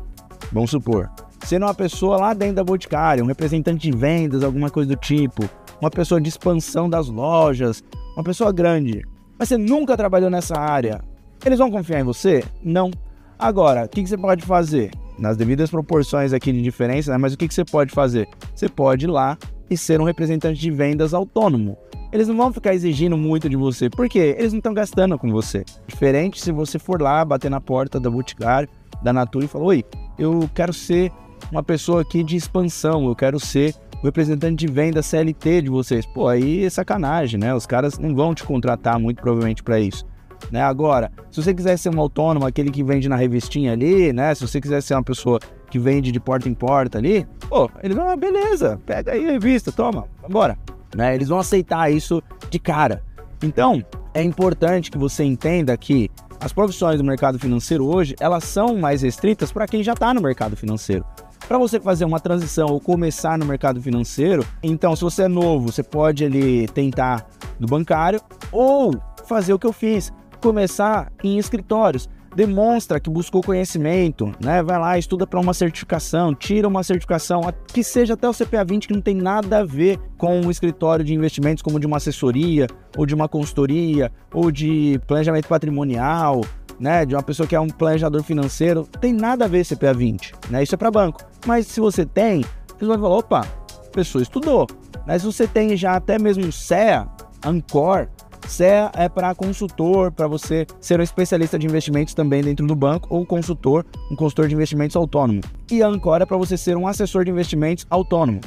vamos 0.52 0.70
supor 0.70 1.10
sendo 1.44 1.66
uma 1.66 1.74
pessoa 1.74 2.18
lá 2.18 2.34
dentro 2.34 2.56
da 2.56 2.64
Boticária, 2.64 3.24
um 3.24 3.28
representante 3.28 3.90
de 3.90 3.96
vendas, 3.96 4.44
alguma 4.44 4.70
coisa 4.70 4.90
do 4.90 4.96
tipo, 4.96 5.48
uma 5.80 5.92
pessoa 5.92 6.20
de 6.20 6.30
expansão 6.30 6.90
das 6.90 7.08
lojas, 7.08 7.84
uma 8.16 8.24
pessoa 8.24 8.52
grande, 8.52 9.06
mas 9.38 9.50
você 9.50 9.58
nunca 9.58 9.98
trabalhou 9.98 10.30
nessa 10.30 10.58
área, 10.58 11.02
eles 11.46 11.60
vão 11.60 11.70
confiar 11.70 12.00
em 12.00 12.04
você? 12.04 12.44
Não. 12.64 12.90
Agora, 13.38 13.86
o 13.86 13.90
que, 13.90 14.06
você 14.06 14.18
pode 14.18 14.46
fazer? 14.46 14.92
Nas 15.20 15.36
devidas 15.36 15.70
proporções 15.70 16.32
aqui 16.34 16.52
de 16.52 16.62
diferença, 16.62 17.12
né? 17.12 17.18
mas 17.18 17.34
o 17.34 17.38
que, 17.38 17.48
que 17.48 17.54
você 17.54 17.66
pode 17.66 17.92
fazer? 17.92 18.28
Você 18.56 18.70
pode 18.70 19.06
ir 19.06 19.10
lá 19.10 19.38
e 19.70 19.78
ser 19.78 20.00
um 20.00 20.06
representante 20.06 20.60
de 20.60 20.72
vendas 20.72 21.14
autônomo. 21.14 21.78
Eles 22.12 22.28
não 22.28 22.38
vão 22.38 22.54
ficar 22.54 22.74
exigindo 22.74 23.18
muito 23.18 23.50
de 23.50 23.56
você, 23.56 23.90
porque 23.90 24.20
eles 24.20 24.54
não 24.54 24.60
estão 24.60 24.74
gastando 24.74 25.18
com 25.18 25.32
você. 25.32 25.66
Diferente 25.88 26.40
se 26.40 26.52
você 26.52 26.80
for 26.80 27.02
lá, 27.02 27.26
bater 27.26 27.50
na 27.50 27.60
porta 27.60 28.00
da 28.00 28.10
Boticário, 28.10 28.70
da 29.02 29.12
Natura 29.12 29.46
e 29.46 29.48
falar: 29.48 29.66
Oi, 29.66 29.84
eu 30.18 30.50
quero 30.54 30.72
ser 30.72 31.12
uma 31.54 31.62
pessoa 31.62 32.02
aqui 32.02 32.24
de 32.24 32.36
expansão, 32.36 33.06
eu 33.06 33.16
quero 33.16 33.40
ser 33.40 33.76
o 34.02 34.06
representante 34.06 34.66
de 34.66 34.74
venda 34.74 35.04
CLT 35.04 35.62
de 35.62 35.70
vocês. 35.70 36.04
Pô, 36.04 36.28
aí 36.28 36.66
é 36.66 36.70
sacanagem, 36.70 37.40
né? 37.40 37.54
Os 37.54 37.68
caras 37.68 38.00
não 38.00 38.16
vão 38.16 38.34
te 38.34 38.44
contratar 38.44 39.00
muito 39.00 39.22
provavelmente 39.22 39.62
para 39.62 39.80
isso. 39.80 40.04
Né? 40.52 40.62
Agora, 40.62 41.12
se 41.30 41.42
você 41.42 41.54
quiser 41.54 41.78
ser 41.78 41.96
um 41.96 42.00
autônomo, 42.00 42.46
aquele 42.46 42.72
que 42.72 42.84
vende 42.84 43.08
na 43.08 43.16
revistinha 43.16 43.72
ali, 43.72 44.12
né? 44.12 44.34
Se 44.34 44.46
você 44.46 44.60
quiser 44.60 44.82
ser 44.82 44.96
uma 44.96 45.04
pessoa 45.04 45.40
que 45.70 45.78
vende 45.78 46.12
de 46.12 46.20
porta 46.20 46.50
em 46.50 46.56
porta 46.56 46.98
ali, 46.98 47.26
pô, 47.48 47.70
eles 47.84 47.96
vão, 47.96 48.10
ah, 48.10 48.16
beleza, 48.16 48.82
pega 48.84 49.12
aí 49.12 49.28
a 49.28 49.32
revista, 49.34 49.72
toma, 49.72 50.08
vambora. 50.24 50.58
Né? 50.96 51.14
Eles 51.14 51.30
vão 51.30 51.38
aceitar 51.38 51.92
isso 51.92 52.22
de 52.50 52.58
cara. 52.58 53.04
Então, 53.44 53.84
é 54.12 54.24
importante 54.24 54.90
que 54.90 54.98
você 54.98 55.24
entenda 55.24 55.78
que 55.78 56.10
as 56.40 56.52
profissões 56.52 56.98
do 56.98 57.04
mercado 57.04 57.38
financeiro 57.40 57.86
hoje, 57.86 58.16
elas 58.20 58.44
são 58.44 58.76
mais 58.76 59.04
restritas 59.04 59.52
para 59.52 59.68
quem 59.68 59.84
já 59.84 59.94
está 59.94 60.14
no 60.14 60.22
mercado 60.22 60.58
financeiro. 60.58 61.06
Para 61.48 61.58
você 61.58 61.80
fazer 61.80 62.06
uma 62.06 62.20
transição 62.20 62.68
ou 62.70 62.80
começar 62.80 63.38
no 63.38 63.46
mercado 63.46 63.82
financeiro, 63.82 64.46
então 64.62 64.96
se 64.96 65.04
você 65.04 65.24
é 65.24 65.28
novo, 65.28 65.72
você 65.72 65.84
pode 65.84 66.24
ali 66.24 66.68
tentar 66.70 67.28
no 67.60 67.68
bancário 67.68 68.22
ou 68.52 68.96
fazer 69.26 69.54
o 69.54 69.60
que 69.60 69.68
eu 69.68 69.74
fiz, 69.74 70.12
começar 70.42 71.12
em 71.24 71.38
escritórios. 71.38 72.10
demonstra 72.36 73.00
que 73.00 73.10
buscou 73.12 73.44
conhecimento, 73.44 74.34
né? 74.44 74.64
Vai 74.64 74.80
lá, 74.80 74.98
estuda 74.98 75.28
para 75.28 75.40
uma 75.40 75.54
certificação, 75.54 76.34
tira 76.34 76.68
uma 76.68 76.82
certificação, 76.82 77.42
que 77.72 77.84
seja 77.84 78.16
até 78.16 78.28
o 78.28 78.34
CPA 78.34 78.66
20 78.66 78.88
que 78.88 78.94
não 78.94 79.02
tem 79.02 79.14
nada 79.16 79.60
a 79.60 79.64
ver 79.64 80.00
com 80.18 80.42
um 80.42 80.50
escritório 80.50 81.06
de 81.06 81.14
investimentos 81.14 81.62
como 81.62 81.80
de 81.80 81.86
uma 81.86 81.98
assessoria, 81.98 82.66
ou 82.98 83.06
de 83.06 83.14
uma 83.14 83.30
consultoria, 83.30 84.12
ou 84.34 84.50
de 84.50 85.00
planejamento 85.06 85.48
patrimonial, 85.48 86.42
né, 86.80 87.06
de 87.06 87.16
uma 87.16 87.24
pessoa 87.24 87.48
que 87.48 87.56
é 87.56 87.60
um 87.60 87.68
planejador 87.68 88.24
financeiro, 88.24 88.88
tem 89.00 89.14
nada 89.14 89.46
a 89.46 89.48
ver 89.48 89.66
CPA 89.66 89.94
20, 89.94 90.34
né? 90.50 90.64
Isso 90.64 90.76
é 90.76 90.78
para 90.78 90.92
banco. 90.92 91.22
Mas 91.46 91.68
se 91.68 91.80
você 91.80 92.06
tem, 92.06 92.44
você 92.80 92.86
vai 92.86 92.98
falar, 92.98 93.18
opa, 93.18 93.40
a 93.42 93.90
pessoa 93.90 94.22
estudou. 94.22 94.68
Mas 95.06 95.22
se 95.22 95.26
você 95.26 95.48
tem 95.48 95.76
já 95.76 95.96
até 95.96 96.18
mesmo 96.18 96.52
CEA, 96.52 97.08
Ancor, 97.46 98.08
CEA 98.48 98.92
é 98.96 99.10
para 99.10 99.34
consultor, 99.36 100.12
para 100.12 100.28
você 100.28 100.66
ser 100.80 101.00
um 101.00 101.04
especialista 101.04 101.58
de 101.58 101.66
investimentos 101.66 102.14
também 102.14 102.44
dentro 102.44 102.66
do 102.66 102.76
banco, 102.76 103.08
ou 103.10 103.26
consultor, 103.26 103.86
um 104.12 104.16
consultor 104.16 104.48
de 104.48 104.56
investimentos 104.56 104.96
autônomo. 104.96 105.42
E 105.72 105.82
Ancor 105.82 106.22
é 106.22 106.26
para 106.26 106.38
você 106.38 106.58
ser 106.58 106.78
um 106.78 106.88
assessor 106.88 107.26
de 107.26 107.32
investimentos 107.32 107.86
autônomo. 107.90 108.42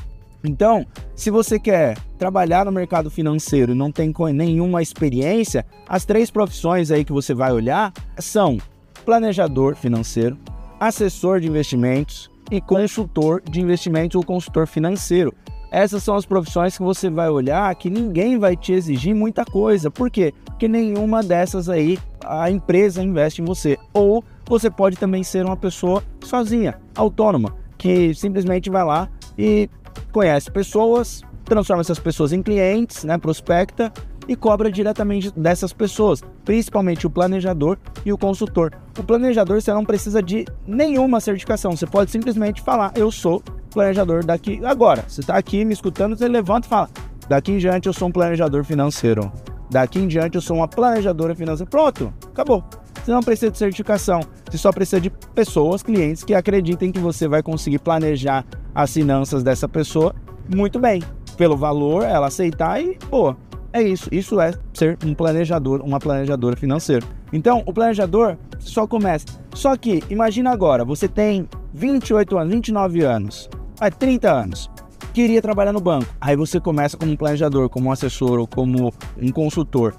Então, 0.45 0.87
se 1.15 1.31
você 1.31 1.59
quer 1.59 1.99
trabalhar 2.19 2.65
no 2.65 2.73
mercado 2.73 3.11
financeiro 3.11 3.73
e 3.73 3.75
não 3.75 3.91
tem 3.91 4.13
nenhuma 4.33 4.83
experiência, 4.83 5.67
as 5.89 6.05
três 6.05 6.31
profissões 6.31 6.91
aí 6.91 7.05
que 7.05 7.13
você 7.13 7.35
vai 7.35 7.53
olhar 7.53 7.93
são 8.19 8.59
planejador 9.05 9.77
financeiro, 9.77 10.39
assessor 10.79 11.41
de 11.41 11.49
investimentos 11.49 12.31
e 12.51 12.61
consultor 12.61 13.43
de 13.43 13.61
investimentos 13.61 14.15
ou 14.15 14.25
consultor 14.25 14.67
financeiro. 14.67 15.35
Essas 15.71 16.03
são 16.03 16.15
as 16.15 16.25
profissões 16.25 16.77
que 16.77 16.83
você 16.83 17.11
vai 17.11 17.29
olhar 17.29 17.75
que 17.75 17.91
ninguém 17.91 18.39
vai 18.39 18.57
te 18.57 18.73
exigir 18.73 19.15
muita 19.15 19.45
coisa. 19.45 19.91
Por 19.91 20.11
quê? 20.11 20.33
Porque 20.45 20.69
nenhuma 20.69 21.23
dessas 21.23 21.69
aí 21.69 21.99
a 22.25 22.51
empresa 22.51 23.03
investe 23.03 23.43
em 23.43 23.45
você. 23.45 23.77
Ou 23.93 24.25
você 24.47 24.71
pode 24.71 24.97
também 24.97 25.23
ser 25.23 25.45
uma 25.45 25.57
pessoa 25.57 26.03
sozinha, 26.25 26.79
autônoma, 26.95 27.55
que 27.77 28.15
simplesmente 28.15 28.71
vai 28.71 28.85
lá 28.85 29.09
e 29.37 29.69
conhece 30.13 30.51
pessoas, 30.51 31.23
transforma 31.45 31.81
essas 31.81 31.99
pessoas 31.99 32.33
em 32.33 32.43
clientes, 32.43 33.05
né, 33.05 33.17
prospecta 33.19 33.93
e 34.29 34.35
cobra 34.35 34.71
diretamente 34.71 35.31
dessas 35.31 35.73
pessoas, 35.73 36.23
principalmente 36.45 37.07
o 37.07 37.11
planejador 37.11 37.79
e 38.05 38.13
o 38.13 38.19
consultor. 38.19 38.73
O 38.99 39.05
planejador 39.05 39.61
você 39.61 39.73
não 39.73 39.85
precisa 39.85 40.23
de 40.23 40.45
nenhuma 40.67 41.21
certificação, 41.21 41.77
você 41.77 41.87
pode 41.87 42.11
simplesmente 42.11 42.61
falar: 42.61 42.93
"Eu 42.97 43.11
sou 43.11 43.43
planejador 43.71 44.25
daqui 44.25 44.61
agora". 44.65 45.05
Você 45.07 45.21
está 45.21 45.37
aqui 45.37 45.65
me 45.65 45.73
escutando, 45.73 46.17
você 46.17 46.27
levanta 46.27 46.67
e 46.67 46.71
fala: 46.71 46.91
"Daqui 47.29 47.53
em 47.53 47.59
diante 47.59 47.87
eu 47.87 47.93
sou 47.93 48.09
um 48.09 48.13
planejador 48.13 48.65
financeiro". 48.65 49.31
Daqui 49.71 49.99
em 49.99 50.07
diante 50.07 50.37
eu 50.37 50.41
sou 50.41 50.57
uma 50.57 50.69
planejadora 50.69 51.35
financeira. 51.35 51.69
Pronto, 51.69 52.13
acabou. 52.29 52.65
Você 53.05 53.11
não 53.11 53.21
precisa 53.21 53.51
de 53.51 53.59
certificação, 53.59 54.21
você 54.49 54.59
só 54.59 54.73
precisa 54.73 55.01
de 55.01 55.11
pessoas, 55.11 55.83
clientes 55.83 56.25
que 56.25 56.35
acreditem 56.35 56.91
que 56.91 56.99
você 56.99 57.29
vai 57.29 57.43
conseguir 57.43 57.79
planejar 57.79 58.45
as 58.77 58.93
finanças 58.93 59.43
dessa 59.43 59.67
pessoa 59.67 60.15
muito 60.55 60.79
bem. 60.79 61.03
Pelo 61.39 61.57
valor, 61.57 62.03
ela 62.03 62.27
aceitar 62.27 62.81
e, 62.81 62.99
pô, 63.11 63.35
é 63.73 63.83
isso. 63.83 64.09
Isso 64.13 64.39
é 64.39 64.53
ser 64.75 64.99
um 65.05 65.15
planejador, 65.15 65.81
uma 65.81 65.99
planejadora 65.99 66.57
financeira. 66.57 67.05
Então, 67.33 67.63
o 67.65 67.73
planejador 67.73 68.37
só 68.59 68.87
começa. 68.87 69.27
Só 69.55 69.75
que, 69.77 70.03
imagina 70.11 70.51
agora, 70.51 70.85
você 70.85 71.09
tem 71.09 71.49
28 71.73 72.37
anos, 72.37 72.53
29 72.53 73.03
anos, 73.03 73.49
é 73.81 73.91
30 73.91 74.31
anos, 74.31 74.71
queria 75.15 75.41
trabalhar 75.41 75.73
no 75.73 75.81
banco. 75.81 76.07
Aí 76.21 76.37
você 76.37 76.61
começa 76.61 76.99
como 76.99 77.13
um 77.13 77.17
planejador, 77.17 77.71
como 77.71 77.89
um 77.89 77.93
assessor 77.93 78.39
ou 78.39 78.47
como 78.47 78.93
um 79.21 79.33
consultor. 79.33 79.95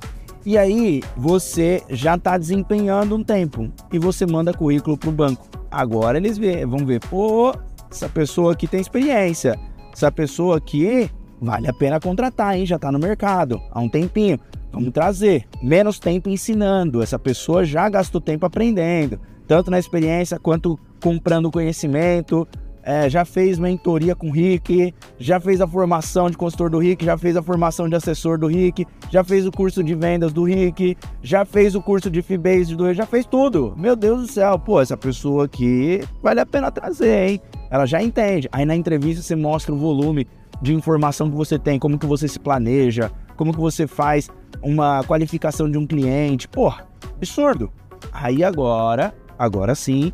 E 0.46 0.58
aí 0.58 1.02
você 1.16 1.84
já 1.90 2.16
está 2.16 2.38
desempenhando 2.38 3.16
um 3.16 3.24
tempo 3.24 3.70
e 3.92 4.00
você 4.00 4.26
manda 4.26 4.54
currículo 4.54 4.98
para 4.98 5.10
o 5.10 5.12
banco. 5.12 5.48
Agora 5.70 6.18
eles 6.18 6.38
vê, 6.38 6.66
vão 6.66 6.86
ver, 6.86 7.02
pô, 7.10 7.54
essa 7.90 8.10
pessoa 8.10 8.54
aqui 8.54 8.68
tem 8.68 8.80
experiência, 8.80 9.60
essa 9.94 10.12
pessoa 10.12 10.58
aqui 10.58 11.10
vale 11.42 11.68
a 11.68 11.74
pena 11.74 12.00
contratar, 12.00 12.58
hein? 12.58 12.66
Já 12.66 12.76
está 12.76 12.92
no 12.92 13.00
mercado 13.00 13.62
há 13.72 13.80
um 13.80 13.90
tempinho. 13.90 14.40
Vamos 14.72 14.92
trazer 14.92 15.46
menos 15.62 15.98
tempo 15.98 16.30
ensinando. 16.30 17.02
Essa 17.02 17.18
pessoa 17.18 17.64
já 17.66 17.88
gastou 17.90 18.22
tempo 18.22 18.46
aprendendo, 18.46 19.20
tanto 19.48 19.72
na 19.72 19.80
experiência 19.80 20.40
quanto 20.40 20.80
comprando 21.02 21.52
conhecimento. 21.52 22.48
É, 22.84 23.10
já 23.10 23.26
fez 23.26 23.60
mentoria 23.60 24.16
com 24.16 24.30
o 24.30 24.32
Rick, 24.32 24.94
já 25.20 25.42
fez 25.42 25.60
a 25.60 25.68
formação 25.68 26.30
de 26.30 26.38
consultor 26.38 26.70
do 26.70 26.80
Rick, 26.80 27.04
já 27.04 27.18
fez 27.18 27.36
a 27.36 27.44
formação 27.44 27.90
de 27.90 27.96
assessor 27.96 28.38
do 28.38 28.48
Rick, 28.48 28.88
já 29.12 29.26
fez 29.26 29.46
o 29.46 29.52
curso 29.52 29.84
de 29.84 29.94
vendas 29.94 30.32
do 30.32 30.46
Rick, 30.46 30.96
já 31.22 31.44
fez 31.44 31.76
o 31.76 31.82
curso 31.82 32.10
de 32.10 32.22
Fibase 32.22 32.78
do 32.78 32.86
Rick, 32.86 32.96
já 32.96 33.06
fez 33.06 33.26
tudo. 33.26 33.74
Meu 33.76 33.94
Deus 33.94 34.22
do 34.22 34.32
céu, 34.32 34.58
pô, 34.58 34.80
essa 34.80 34.96
pessoa 34.96 35.44
aqui 35.44 36.02
vale 36.24 36.40
a 36.40 36.46
pena 36.46 36.72
trazer, 36.72 37.30
hein? 37.30 37.42
Ela 37.70 37.86
já 37.86 38.02
entende. 38.02 38.48
Aí 38.52 38.66
na 38.66 38.76
entrevista 38.76 39.22
você 39.22 39.36
mostra 39.36 39.74
o 39.74 39.78
volume 39.78 40.28
de 40.62 40.74
informação 40.74 41.30
que 41.30 41.36
você 41.36 41.60
tem, 41.60 41.78
como 41.78 41.98
que 41.98 42.06
você 42.06 42.28
se 42.28 42.40
planeja, 42.40 43.12
como 43.36 43.54
que 43.54 43.60
você 43.60 43.86
faz 43.86 44.30
uma 44.62 45.04
qualificação 45.04 45.70
de 45.70 45.78
um 45.78 45.86
cliente. 45.86 46.48
Pô, 46.48 46.74
absurdo. 47.16 47.72
Aí 48.12 48.44
agora, 48.44 49.14
agora 49.38 49.76
sim, 49.76 50.12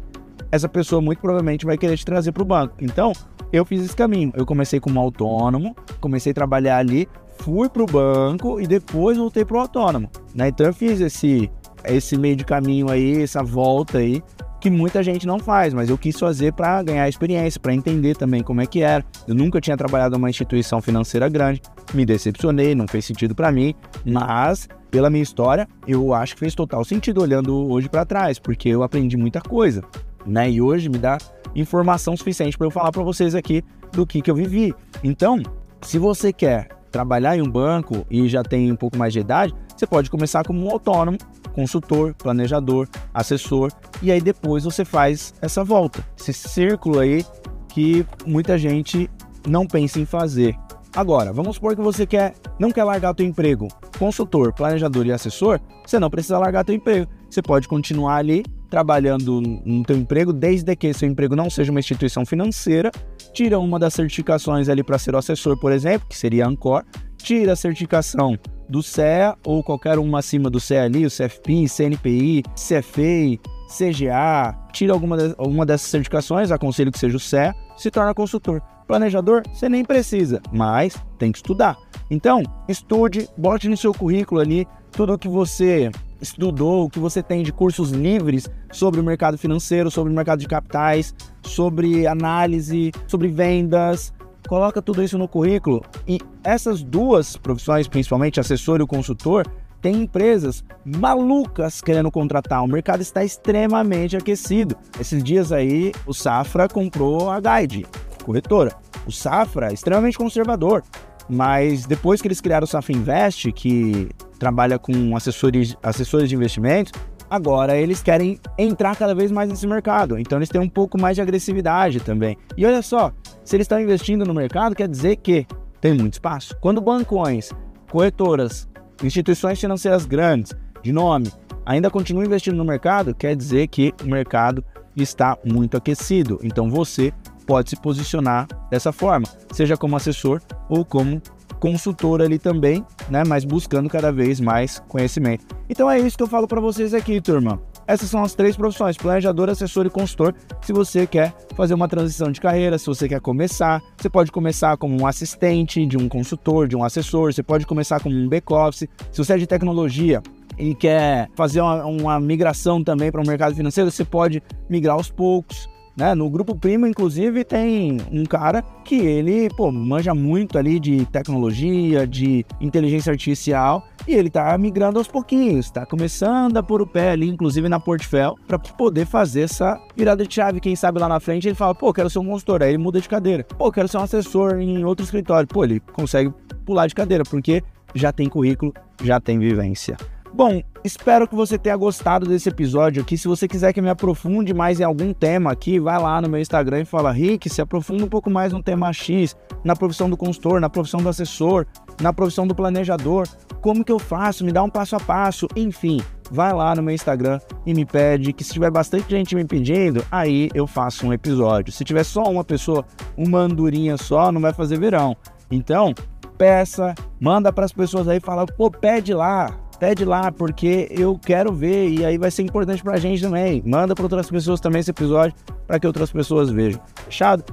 essa 0.51 0.67
pessoa 0.69 1.01
muito 1.01 1.19
provavelmente 1.19 1.65
vai 1.65 1.77
querer 1.77 1.97
te 1.97 2.05
trazer 2.05 2.31
para 2.31 2.43
o 2.43 2.45
banco. 2.45 2.75
Então, 2.81 3.13
eu 3.51 3.65
fiz 3.65 3.83
esse 3.83 3.95
caminho. 3.95 4.31
Eu 4.35 4.45
comecei 4.45 4.79
como 4.79 4.99
autônomo, 4.99 5.75
comecei 5.99 6.31
a 6.31 6.35
trabalhar 6.35 6.77
ali, 6.77 7.07
fui 7.39 7.69
para 7.69 7.83
o 7.83 7.85
banco 7.85 8.59
e 8.59 8.67
depois 8.67 9.17
voltei 9.17 9.45
para 9.45 9.57
o 9.57 9.59
autônomo. 9.59 10.09
Né? 10.35 10.49
Então, 10.49 10.67
eu 10.67 10.73
fiz 10.73 10.99
esse, 10.99 11.49
esse 11.85 12.17
meio 12.17 12.35
de 12.35 12.45
caminho 12.45 12.89
aí, 12.89 13.21
essa 13.21 13.43
volta 13.43 13.99
aí, 13.99 14.21
que 14.63 14.69
muita 14.69 15.03
gente 15.03 15.27
não 15.27 15.39
faz, 15.39 15.73
mas 15.73 15.89
eu 15.89 15.97
quis 15.97 16.17
fazer 16.17 16.53
para 16.53 16.81
ganhar 16.81 17.05
experiência, 17.09 17.59
para 17.59 17.73
entender 17.73 18.15
também 18.15 18.41
como 18.41 18.61
é 18.61 18.65
que 18.65 18.81
era. 18.81 19.03
Eu 19.27 19.35
nunca 19.35 19.59
tinha 19.59 19.75
trabalhado 19.75 20.15
numa 20.17 20.29
instituição 20.29 20.81
financeira 20.81 21.27
grande, 21.27 21.61
me 21.93 22.05
decepcionei, 22.05 22.73
não 22.73 22.87
fez 22.87 23.03
sentido 23.03 23.35
para 23.35 23.51
mim, 23.51 23.75
mas 24.05 24.69
pela 24.89 25.09
minha 25.09 25.21
história, 25.21 25.67
eu 25.85 26.13
acho 26.13 26.35
que 26.35 26.39
fez 26.39 26.55
total 26.55 26.85
sentido 26.85 27.21
olhando 27.21 27.69
hoje 27.69 27.89
para 27.89 28.05
trás, 28.05 28.39
porque 28.39 28.69
eu 28.69 28.83
aprendi 28.83 29.17
muita 29.17 29.41
coisa, 29.41 29.83
né? 30.25 30.49
E 30.49 30.61
hoje 30.61 30.87
me 30.87 30.97
dá 30.97 31.17
informação 31.53 32.15
suficiente 32.15 32.57
para 32.57 32.65
eu 32.65 32.71
falar 32.71 32.93
para 32.93 33.03
vocês 33.03 33.35
aqui 33.35 33.65
do 33.91 34.07
que 34.07 34.21
que 34.21 34.31
eu 34.31 34.35
vivi. 34.35 34.73
Então, 35.03 35.43
se 35.81 35.99
você 35.99 36.31
quer 36.31 36.69
trabalhar 36.93 37.35
em 37.35 37.41
um 37.41 37.49
banco 37.49 38.05
e 38.09 38.29
já 38.29 38.43
tem 38.43 38.71
um 38.71 38.75
pouco 38.75 38.95
mais 38.95 39.11
de 39.11 39.19
idade, 39.19 39.53
você 39.75 39.87
pode 39.87 40.11
começar 40.11 40.45
como 40.45 40.63
um 40.63 40.69
autônomo, 40.69 41.17
consultor, 41.53 42.13
planejador, 42.13 42.87
assessor, 43.11 43.71
e 44.01 44.11
aí 44.11 44.21
depois 44.21 44.63
você 44.63 44.85
faz 44.85 45.33
essa 45.41 45.63
volta, 45.63 46.05
esse 46.17 46.33
círculo 46.33 46.99
aí 46.99 47.25
que 47.67 48.05
muita 48.27 48.59
gente 48.59 49.09
não 49.47 49.65
pensa 49.65 49.99
em 49.99 50.05
fazer. 50.05 50.55
Agora, 50.95 51.33
vamos 51.33 51.55
supor 51.55 51.75
que 51.75 51.81
você 51.81 52.05
quer, 52.05 52.35
não 52.59 52.69
quer 52.69 52.83
largar 52.83 53.15
teu 53.15 53.25
emprego, 53.25 53.67
consultor, 53.97 54.53
planejador 54.53 55.07
e 55.07 55.11
assessor, 55.11 55.59
você 55.83 55.97
não 55.97 56.11
precisa 56.11 56.37
largar 56.37 56.63
teu 56.63 56.75
emprego. 56.75 57.09
Você 57.27 57.41
pode 57.41 57.67
continuar 57.67 58.17
ali 58.17 58.45
trabalhando 58.73 59.39
no 59.39 59.83
teu 59.83 59.95
emprego, 59.95 60.33
desde 60.33 60.75
que 60.75 60.91
seu 60.95 61.07
emprego 61.07 61.35
não 61.35 61.47
seja 61.47 61.69
uma 61.69 61.79
instituição 61.79 62.25
financeira, 62.25 62.89
tira 63.31 63.59
uma 63.59 63.77
das 63.77 63.93
certificações 63.93 64.67
ali 64.67 64.83
para 64.83 64.97
ser 64.97 65.13
o 65.13 65.17
assessor, 65.19 65.55
por 65.59 65.71
exemplo, 65.71 66.07
que 66.09 66.17
seria 66.17 66.43
a 66.43 66.49
Ancor, 66.49 66.83
tira 67.15 67.53
a 67.53 67.55
certificação 67.55 68.35
do 68.67 68.81
CEA 68.81 69.37
ou 69.45 69.61
qualquer 69.61 69.99
uma 69.99 70.17
acima 70.17 70.49
do 70.49 70.59
CEA 70.59 70.85
ali, 70.85 71.05
o 71.05 71.09
CFP, 71.11 71.67
CNPI, 71.67 72.41
CFA, 72.55 73.39
CGA, 73.67 74.57
tira 74.71 74.91
alguma, 74.91 75.17
de, 75.17 75.35
alguma 75.37 75.67
dessas 75.67 75.91
certificações, 75.91 76.49
aconselho 76.49 76.91
que 76.91 76.97
seja 76.97 77.15
o 77.15 77.19
CEA, 77.19 77.53
se 77.77 77.91
torna 77.91 78.11
consultor. 78.15 78.59
Planejador, 78.87 79.43
você 79.53 79.69
nem 79.69 79.85
precisa, 79.85 80.41
mas 80.51 80.95
tem 81.19 81.31
que 81.31 81.37
estudar. 81.37 81.77
Então, 82.09 82.41
estude, 82.67 83.29
bote 83.37 83.69
no 83.69 83.77
seu 83.77 83.93
currículo 83.93 84.41
ali 84.41 84.67
tudo 84.91 85.13
o 85.13 85.17
que 85.17 85.27
você 85.27 85.91
estudou, 86.23 86.85
o 86.85 86.89
que 86.89 86.99
você 86.99 87.21
tem 87.21 87.43
de 87.43 87.53
cursos 87.53 87.91
livres 87.91 88.49
sobre 88.71 88.99
o 88.99 89.03
mercado 89.03 89.37
financeiro, 89.37 89.91
sobre 89.91 90.11
o 90.11 90.15
mercado 90.15 90.39
de 90.39 90.47
capitais, 90.47 91.13
sobre 91.43 92.07
análise, 92.07 92.91
sobre 93.07 93.27
vendas, 93.27 94.13
coloca 94.47 94.81
tudo 94.81 95.03
isso 95.03 95.17
no 95.17 95.27
currículo 95.27 95.83
e 96.07 96.19
essas 96.43 96.81
duas 96.81 97.37
profissões, 97.37 97.87
principalmente 97.87 98.39
assessor 98.39 98.81
e 98.81 98.87
consultor, 98.87 99.47
tem 99.81 100.03
empresas 100.03 100.63
malucas 100.85 101.81
querendo 101.81 102.09
contratar. 102.09 102.63
O 102.63 102.67
mercado 102.67 103.01
está 103.01 103.21
extremamente 103.23 104.15
aquecido. 104.15 104.77
Esses 104.97 105.21
dias 105.21 105.51
aí, 105.51 105.91
o 106.07 106.13
Safra 106.13 106.69
comprou 106.69 107.29
a 107.29 107.39
Guide, 107.41 107.85
corretora. 108.23 108.73
O 109.05 109.11
Safra 109.11 109.69
é 109.69 109.73
extremamente 109.73 110.17
conservador, 110.17 110.83
mas 111.27 111.85
depois 111.85 112.21
que 112.21 112.27
eles 112.29 112.39
criaram 112.39 112.63
o 112.63 112.67
Safra 112.67 112.95
Invest, 112.95 113.51
que 113.51 114.09
trabalha 114.39 114.77
com 114.77 115.15
assessores, 115.15 115.75
assessores 115.81 116.29
de 116.29 116.35
investimentos, 116.35 116.91
agora 117.29 117.77
eles 117.77 118.01
querem 118.01 118.39
entrar 118.57 118.95
cada 118.95 119.15
vez 119.15 119.31
mais 119.31 119.49
nesse 119.49 119.65
mercado. 119.65 120.19
Então 120.19 120.37
eles 120.37 120.49
têm 120.49 120.61
um 120.61 120.69
pouco 120.69 120.99
mais 120.99 121.15
de 121.15 121.21
agressividade 121.21 121.99
também. 121.99 122.37
E 122.57 122.65
olha 122.65 122.81
só, 122.81 123.11
se 123.43 123.55
eles 123.55 123.65
estão 123.65 123.79
investindo 123.79 124.25
no 124.25 124.33
mercado, 124.33 124.75
quer 124.75 124.87
dizer 124.87 125.17
que 125.17 125.47
tem 125.81 125.93
muito 125.93 126.13
espaço. 126.13 126.55
Quando 126.61 126.79
bancões, 126.79 127.51
corretoras, 127.89 128.67
instituições 129.03 129.59
financeiras 129.59 130.05
grandes, 130.05 130.53
de 130.81 130.91
nome, 130.91 131.31
ainda 131.65 131.89
continua 131.89 132.25
investindo 132.25 132.55
no 132.55 132.65
mercado, 132.65 133.15
quer 133.15 133.35
dizer 133.35 133.67
que 133.67 133.93
o 134.03 134.07
mercado 134.07 134.63
está 134.95 135.37
muito 135.43 135.77
aquecido. 135.77 136.39
Então 136.43 136.69
você 136.69 137.13
pode 137.45 137.69
se 137.69 137.75
posicionar 137.75 138.47
dessa 138.69 138.91
forma, 138.91 139.27
seja 139.51 139.75
como 139.75 139.95
assessor 139.95 140.41
ou 140.69 140.85
como 140.85 141.21
consultor 141.63 142.21
ali 142.21 142.37
também, 142.37 142.85
né? 143.09 143.23
Mas 143.25 143.45
buscando 143.45 143.89
cada 143.89 144.11
vez 144.11 144.41
mais 144.41 144.83
conhecimento. 144.89 145.45
Então 145.69 145.89
é 145.89 145.97
isso 145.97 146.17
que 146.17 146.23
eu 146.23 146.27
falo 146.27 146.45
para 146.45 146.59
vocês 146.59 146.93
aqui, 146.93 147.21
turma. 147.21 147.61
Essas 147.87 148.09
são 148.09 148.21
as 148.21 148.35
três 148.35 148.57
profissões: 148.57 148.97
planejador, 148.97 149.49
assessor 149.49 149.85
e 149.85 149.89
consultor. 149.89 150.35
Se 150.61 150.73
você 150.73 151.07
quer 151.07 151.33
fazer 151.55 151.73
uma 151.73 151.87
transição 151.87 152.33
de 152.33 152.41
carreira, 152.41 152.77
se 152.77 152.85
você 152.85 153.07
quer 153.07 153.21
começar, 153.21 153.81
você 153.95 154.09
pode 154.09 154.29
começar 154.29 154.75
como 154.75 155.01
um 155.01 155.07
assistente 155.07 155.85
de 155.85 155.95
um 155.95 156.09
consultor, 156.09 156.67
de 156.67 156.75
um 156.75 156.83
assessor, 156.83 157.31
você 157.31 157.41
pode 157.41 157.65
começar 157.65 158.01
como 158.01 158.13
um 158.13 158.27
back-office. 158.27 158.89
Se 159.09 159.17
você 159.17 159.33
é 159.33 159.37
de 159.37 159.47
tecnologia, 159.47 160.21
e 160.57 160.75
quer 160.75 161.29
fazer 161.33 161.61
uma, 161.61 161.85
uma 161.85 162.19
migração 162.19 162.83
também 162.83 163.09
para 163.09 163.21
o 163.21 163.25
mercado 163.25 163.55
financeiro, 163.55 163.89
você 163.89 164.03
pode 164.03 164.43
migrar 164.69 164.95
aos 164.95 165.09
poucos. 165.09 165.69
Né? 165.95 166.15
No 166.15 166.29
grupo 166.29 166.55
Primo, 166.55 166.87
inclusive, 166.87 167.43
tem 167.43 167.97
um 168.11 168.25
cara 168.25 168.61
que 168.83 168.95
ele, 168.95 169.49
pô, 169.55 169.71
manja 169.71 170.13
muito 170.13 170.57
ali 170.57 170.79
de 170.79 171.05
tecnologia, 171.05 172.07
de 172.07 172.45
inteligência 172.59 173.11
artificial, 173.11 173.85
e 174.07 174.13
ele 174.13 174.29
tá 174.29 174.57
migrando 174.57 174.97
aos 174.97 175.07
pouquinhos, 175.07 175.69
tá 175.69 175.85
começando 175.85 176.57
a 176.57 176.63
pôr 176.63 176.81
o 176.81 176.87
pé 176.87 177.11
ali, 177.11 177.29
inclusive 177.29 177.69
na 177.69 177.79
Portfel, 177.79 178.35
para 178.47 178.57
poder 178.57 179.05
fazer 179.05 179.41
essa 179.41 179.79
virada 179.95 180.25
de 180.25 180.33
chave. 180.33 180.59
Quem 180.59 180.75
sabe 180.75 180.99
lá 180.99 181.07
na 181.07 181.19
frente 181.19 181.47
ele 181.47 181.55
fala, 181.55 181.75
pô, 181.75 181.93
quero 181.93 182.09
ser 182.09 182.19
um 182.19 182.25
consultor, 182.25 182.63
aí 182.63 182.69
ele 182.69 182.77
muda 182.77 182.99
de 182.99 183.07
cadeira. 183.07 183.43
Pô, 183.43 183.71
quero 183.71 183.87
ser 183.87 183.97
um 183.97 184.01
assessor 184.01 184.59
em 184.59 184.83
outro 184.83 185.05
escritório. 185.05 185.47
Pô, 185.47 185.63
ele 185.63 185.79
consegue 185.79 186.33
pular 186.65 186.87
de 186.87 186.95
cadeira, 186.95 187.23
porque 187.23 187.63
já 187.93 188.11
tem 188.11 188.27
currículo, 188.27 188.73
já 189.03 189.19
tem 189.19 189.37
vivência. 189.37 189.95
Bom, 190.35 190.63
espero 190.83 191.27
que 191.27 191.35
você 191.35 191.59
tenha 191.59 191.77
gostado 191.77 192.25
desse 192.25 192.49
episódio 192.49 193.03
aqui. 193.03 193.15
Se 193.15 193.27
você 193.27 193.47
quiser 193.47 193.71
que 193.71 193.79
eu 193.79 193.83
me 193.83 193.89
aprofunde 193.91 194.51
mais 194.51 194.79
em 194.79 194.83
algum 194.83 195.13
tema 195.13 195.51
aqui, 195.51 195.79
vai 195.79 196.01
lá 196.01 196.19
no 196.19 196.27
meu 196.27 196.41
Instagram 196.41 196.81
e 196.81 196.85
fala: 196.85 197.11
Rick, 197.11 197.47
se 197.47 197.61
aprofunda 197.61 198.03
um 198.03 198.09
pouco 198.09 198.31
mais 198.31 198.51
no 198.51 198.63
tema 198.63 198.91
X, 198.91 199.35
na 199.63 199.75
profissão 199.75 200.09
do 200.09 200.17
consultor, 200.17 200.59
na 200.59 200.71
profissão 200.71 201.03
do 201.03 201.07
assessor, 201.07 201.67
na 202.01 202.11
profissão 202.11 202.47
do 202.47 202.55
planejador. 202.55 203.27
Como 203.61 203.85
que 203.85 203.91
eu 203.91 203.99
faço? 203.99 204.43
Me 204.43 204.51
dá 204.51 204.63
um 204.63 204.71
passo 204.71 204.95
a 204.95 204.99
passo. 204.99 205.47
Enfim, 205.55 206.01
vai 206.31 206.51
lá 206.51 206.75
no 206.75 206.81
meu 206.81 206.95
Instagram 206.95 207.39
e 207.63 207.71
me 207.71 207.85
pede 207.85 208.33
que 208.33 208.43
se 208.43 208.53
tiver 208.53 208.71
bastante 208.71 209.11
gente 209.11 209.35
me 209.35 209.45
pedindo, 209.45 210.03
aí 210.11 210.49
eu 210.55 210.65
faço 210.65 211.05
um 211.05 211.13
episódio. 211.13 211.71
Se 211.71 211.83
tiver 211.83 212.03
só 212.03 212.23
uma 212.23 212.43
pessoa, 212.43 212.83
uma 213.15 213.37
andorinha 213.37 213.97
só, 213.97 214.31
não 214.31 214.41
vai 214.41 214.51
fazer 214.51 214.79
verão. 214.79 215.15
Então, 215.51 215.93
peça, 216.39 216.95
manda 217.21 217.53
para 217.53 217.65
as 217.65 217.71
pessoas 217.71 218.07
aí, 218.07 218.19
fala, 218.19 218.47
pô, 218.47 218.71
pede 218.71 219.13
lá, 219.13 219.62
pede 219.83 220.05
lá, 220.05 220.31
porque 220.31 220.87
eu 220.91 221.19
quero 221.19 221.51
ver 221.51 221.89
e 221.89 222.05
aí 222.05 222.17
vai 222.17 222.31
ser 222.31 222.41
importante 222.41 222.81
pra 222.81 222.95
gente 222.95 223.21
também. 223.21 223.61
Manda 223.65 223.93
para 223.93 224.03
outras 224.03 224.29
pessoas 224.29 224.61
também 224.61 224.79
esse 224.79 224.91
episódio 224.91 225.35
para 225.67 225.77
que 225.77 225.85
outras 225.85 226.09
pessoas 226.09 226.49
vejam. 226.49 226.81
Fechado? 227.03 227.43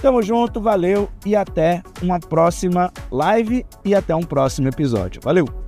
Tamo 0.00 0.22
junto, 0.22 0.60
valeu 0.60 1.08
e 1.26 1.34
até 1.34 1.82
uma 2.00 2.20
próxima 2.20 2.92
live 3.10 3.66
e 3.84 3.96
até 3.96 4.14
um 4.14 4.22
próximo 4.22 4.68
episódio. 4.68 5.20
Valeu! 5.24 5.61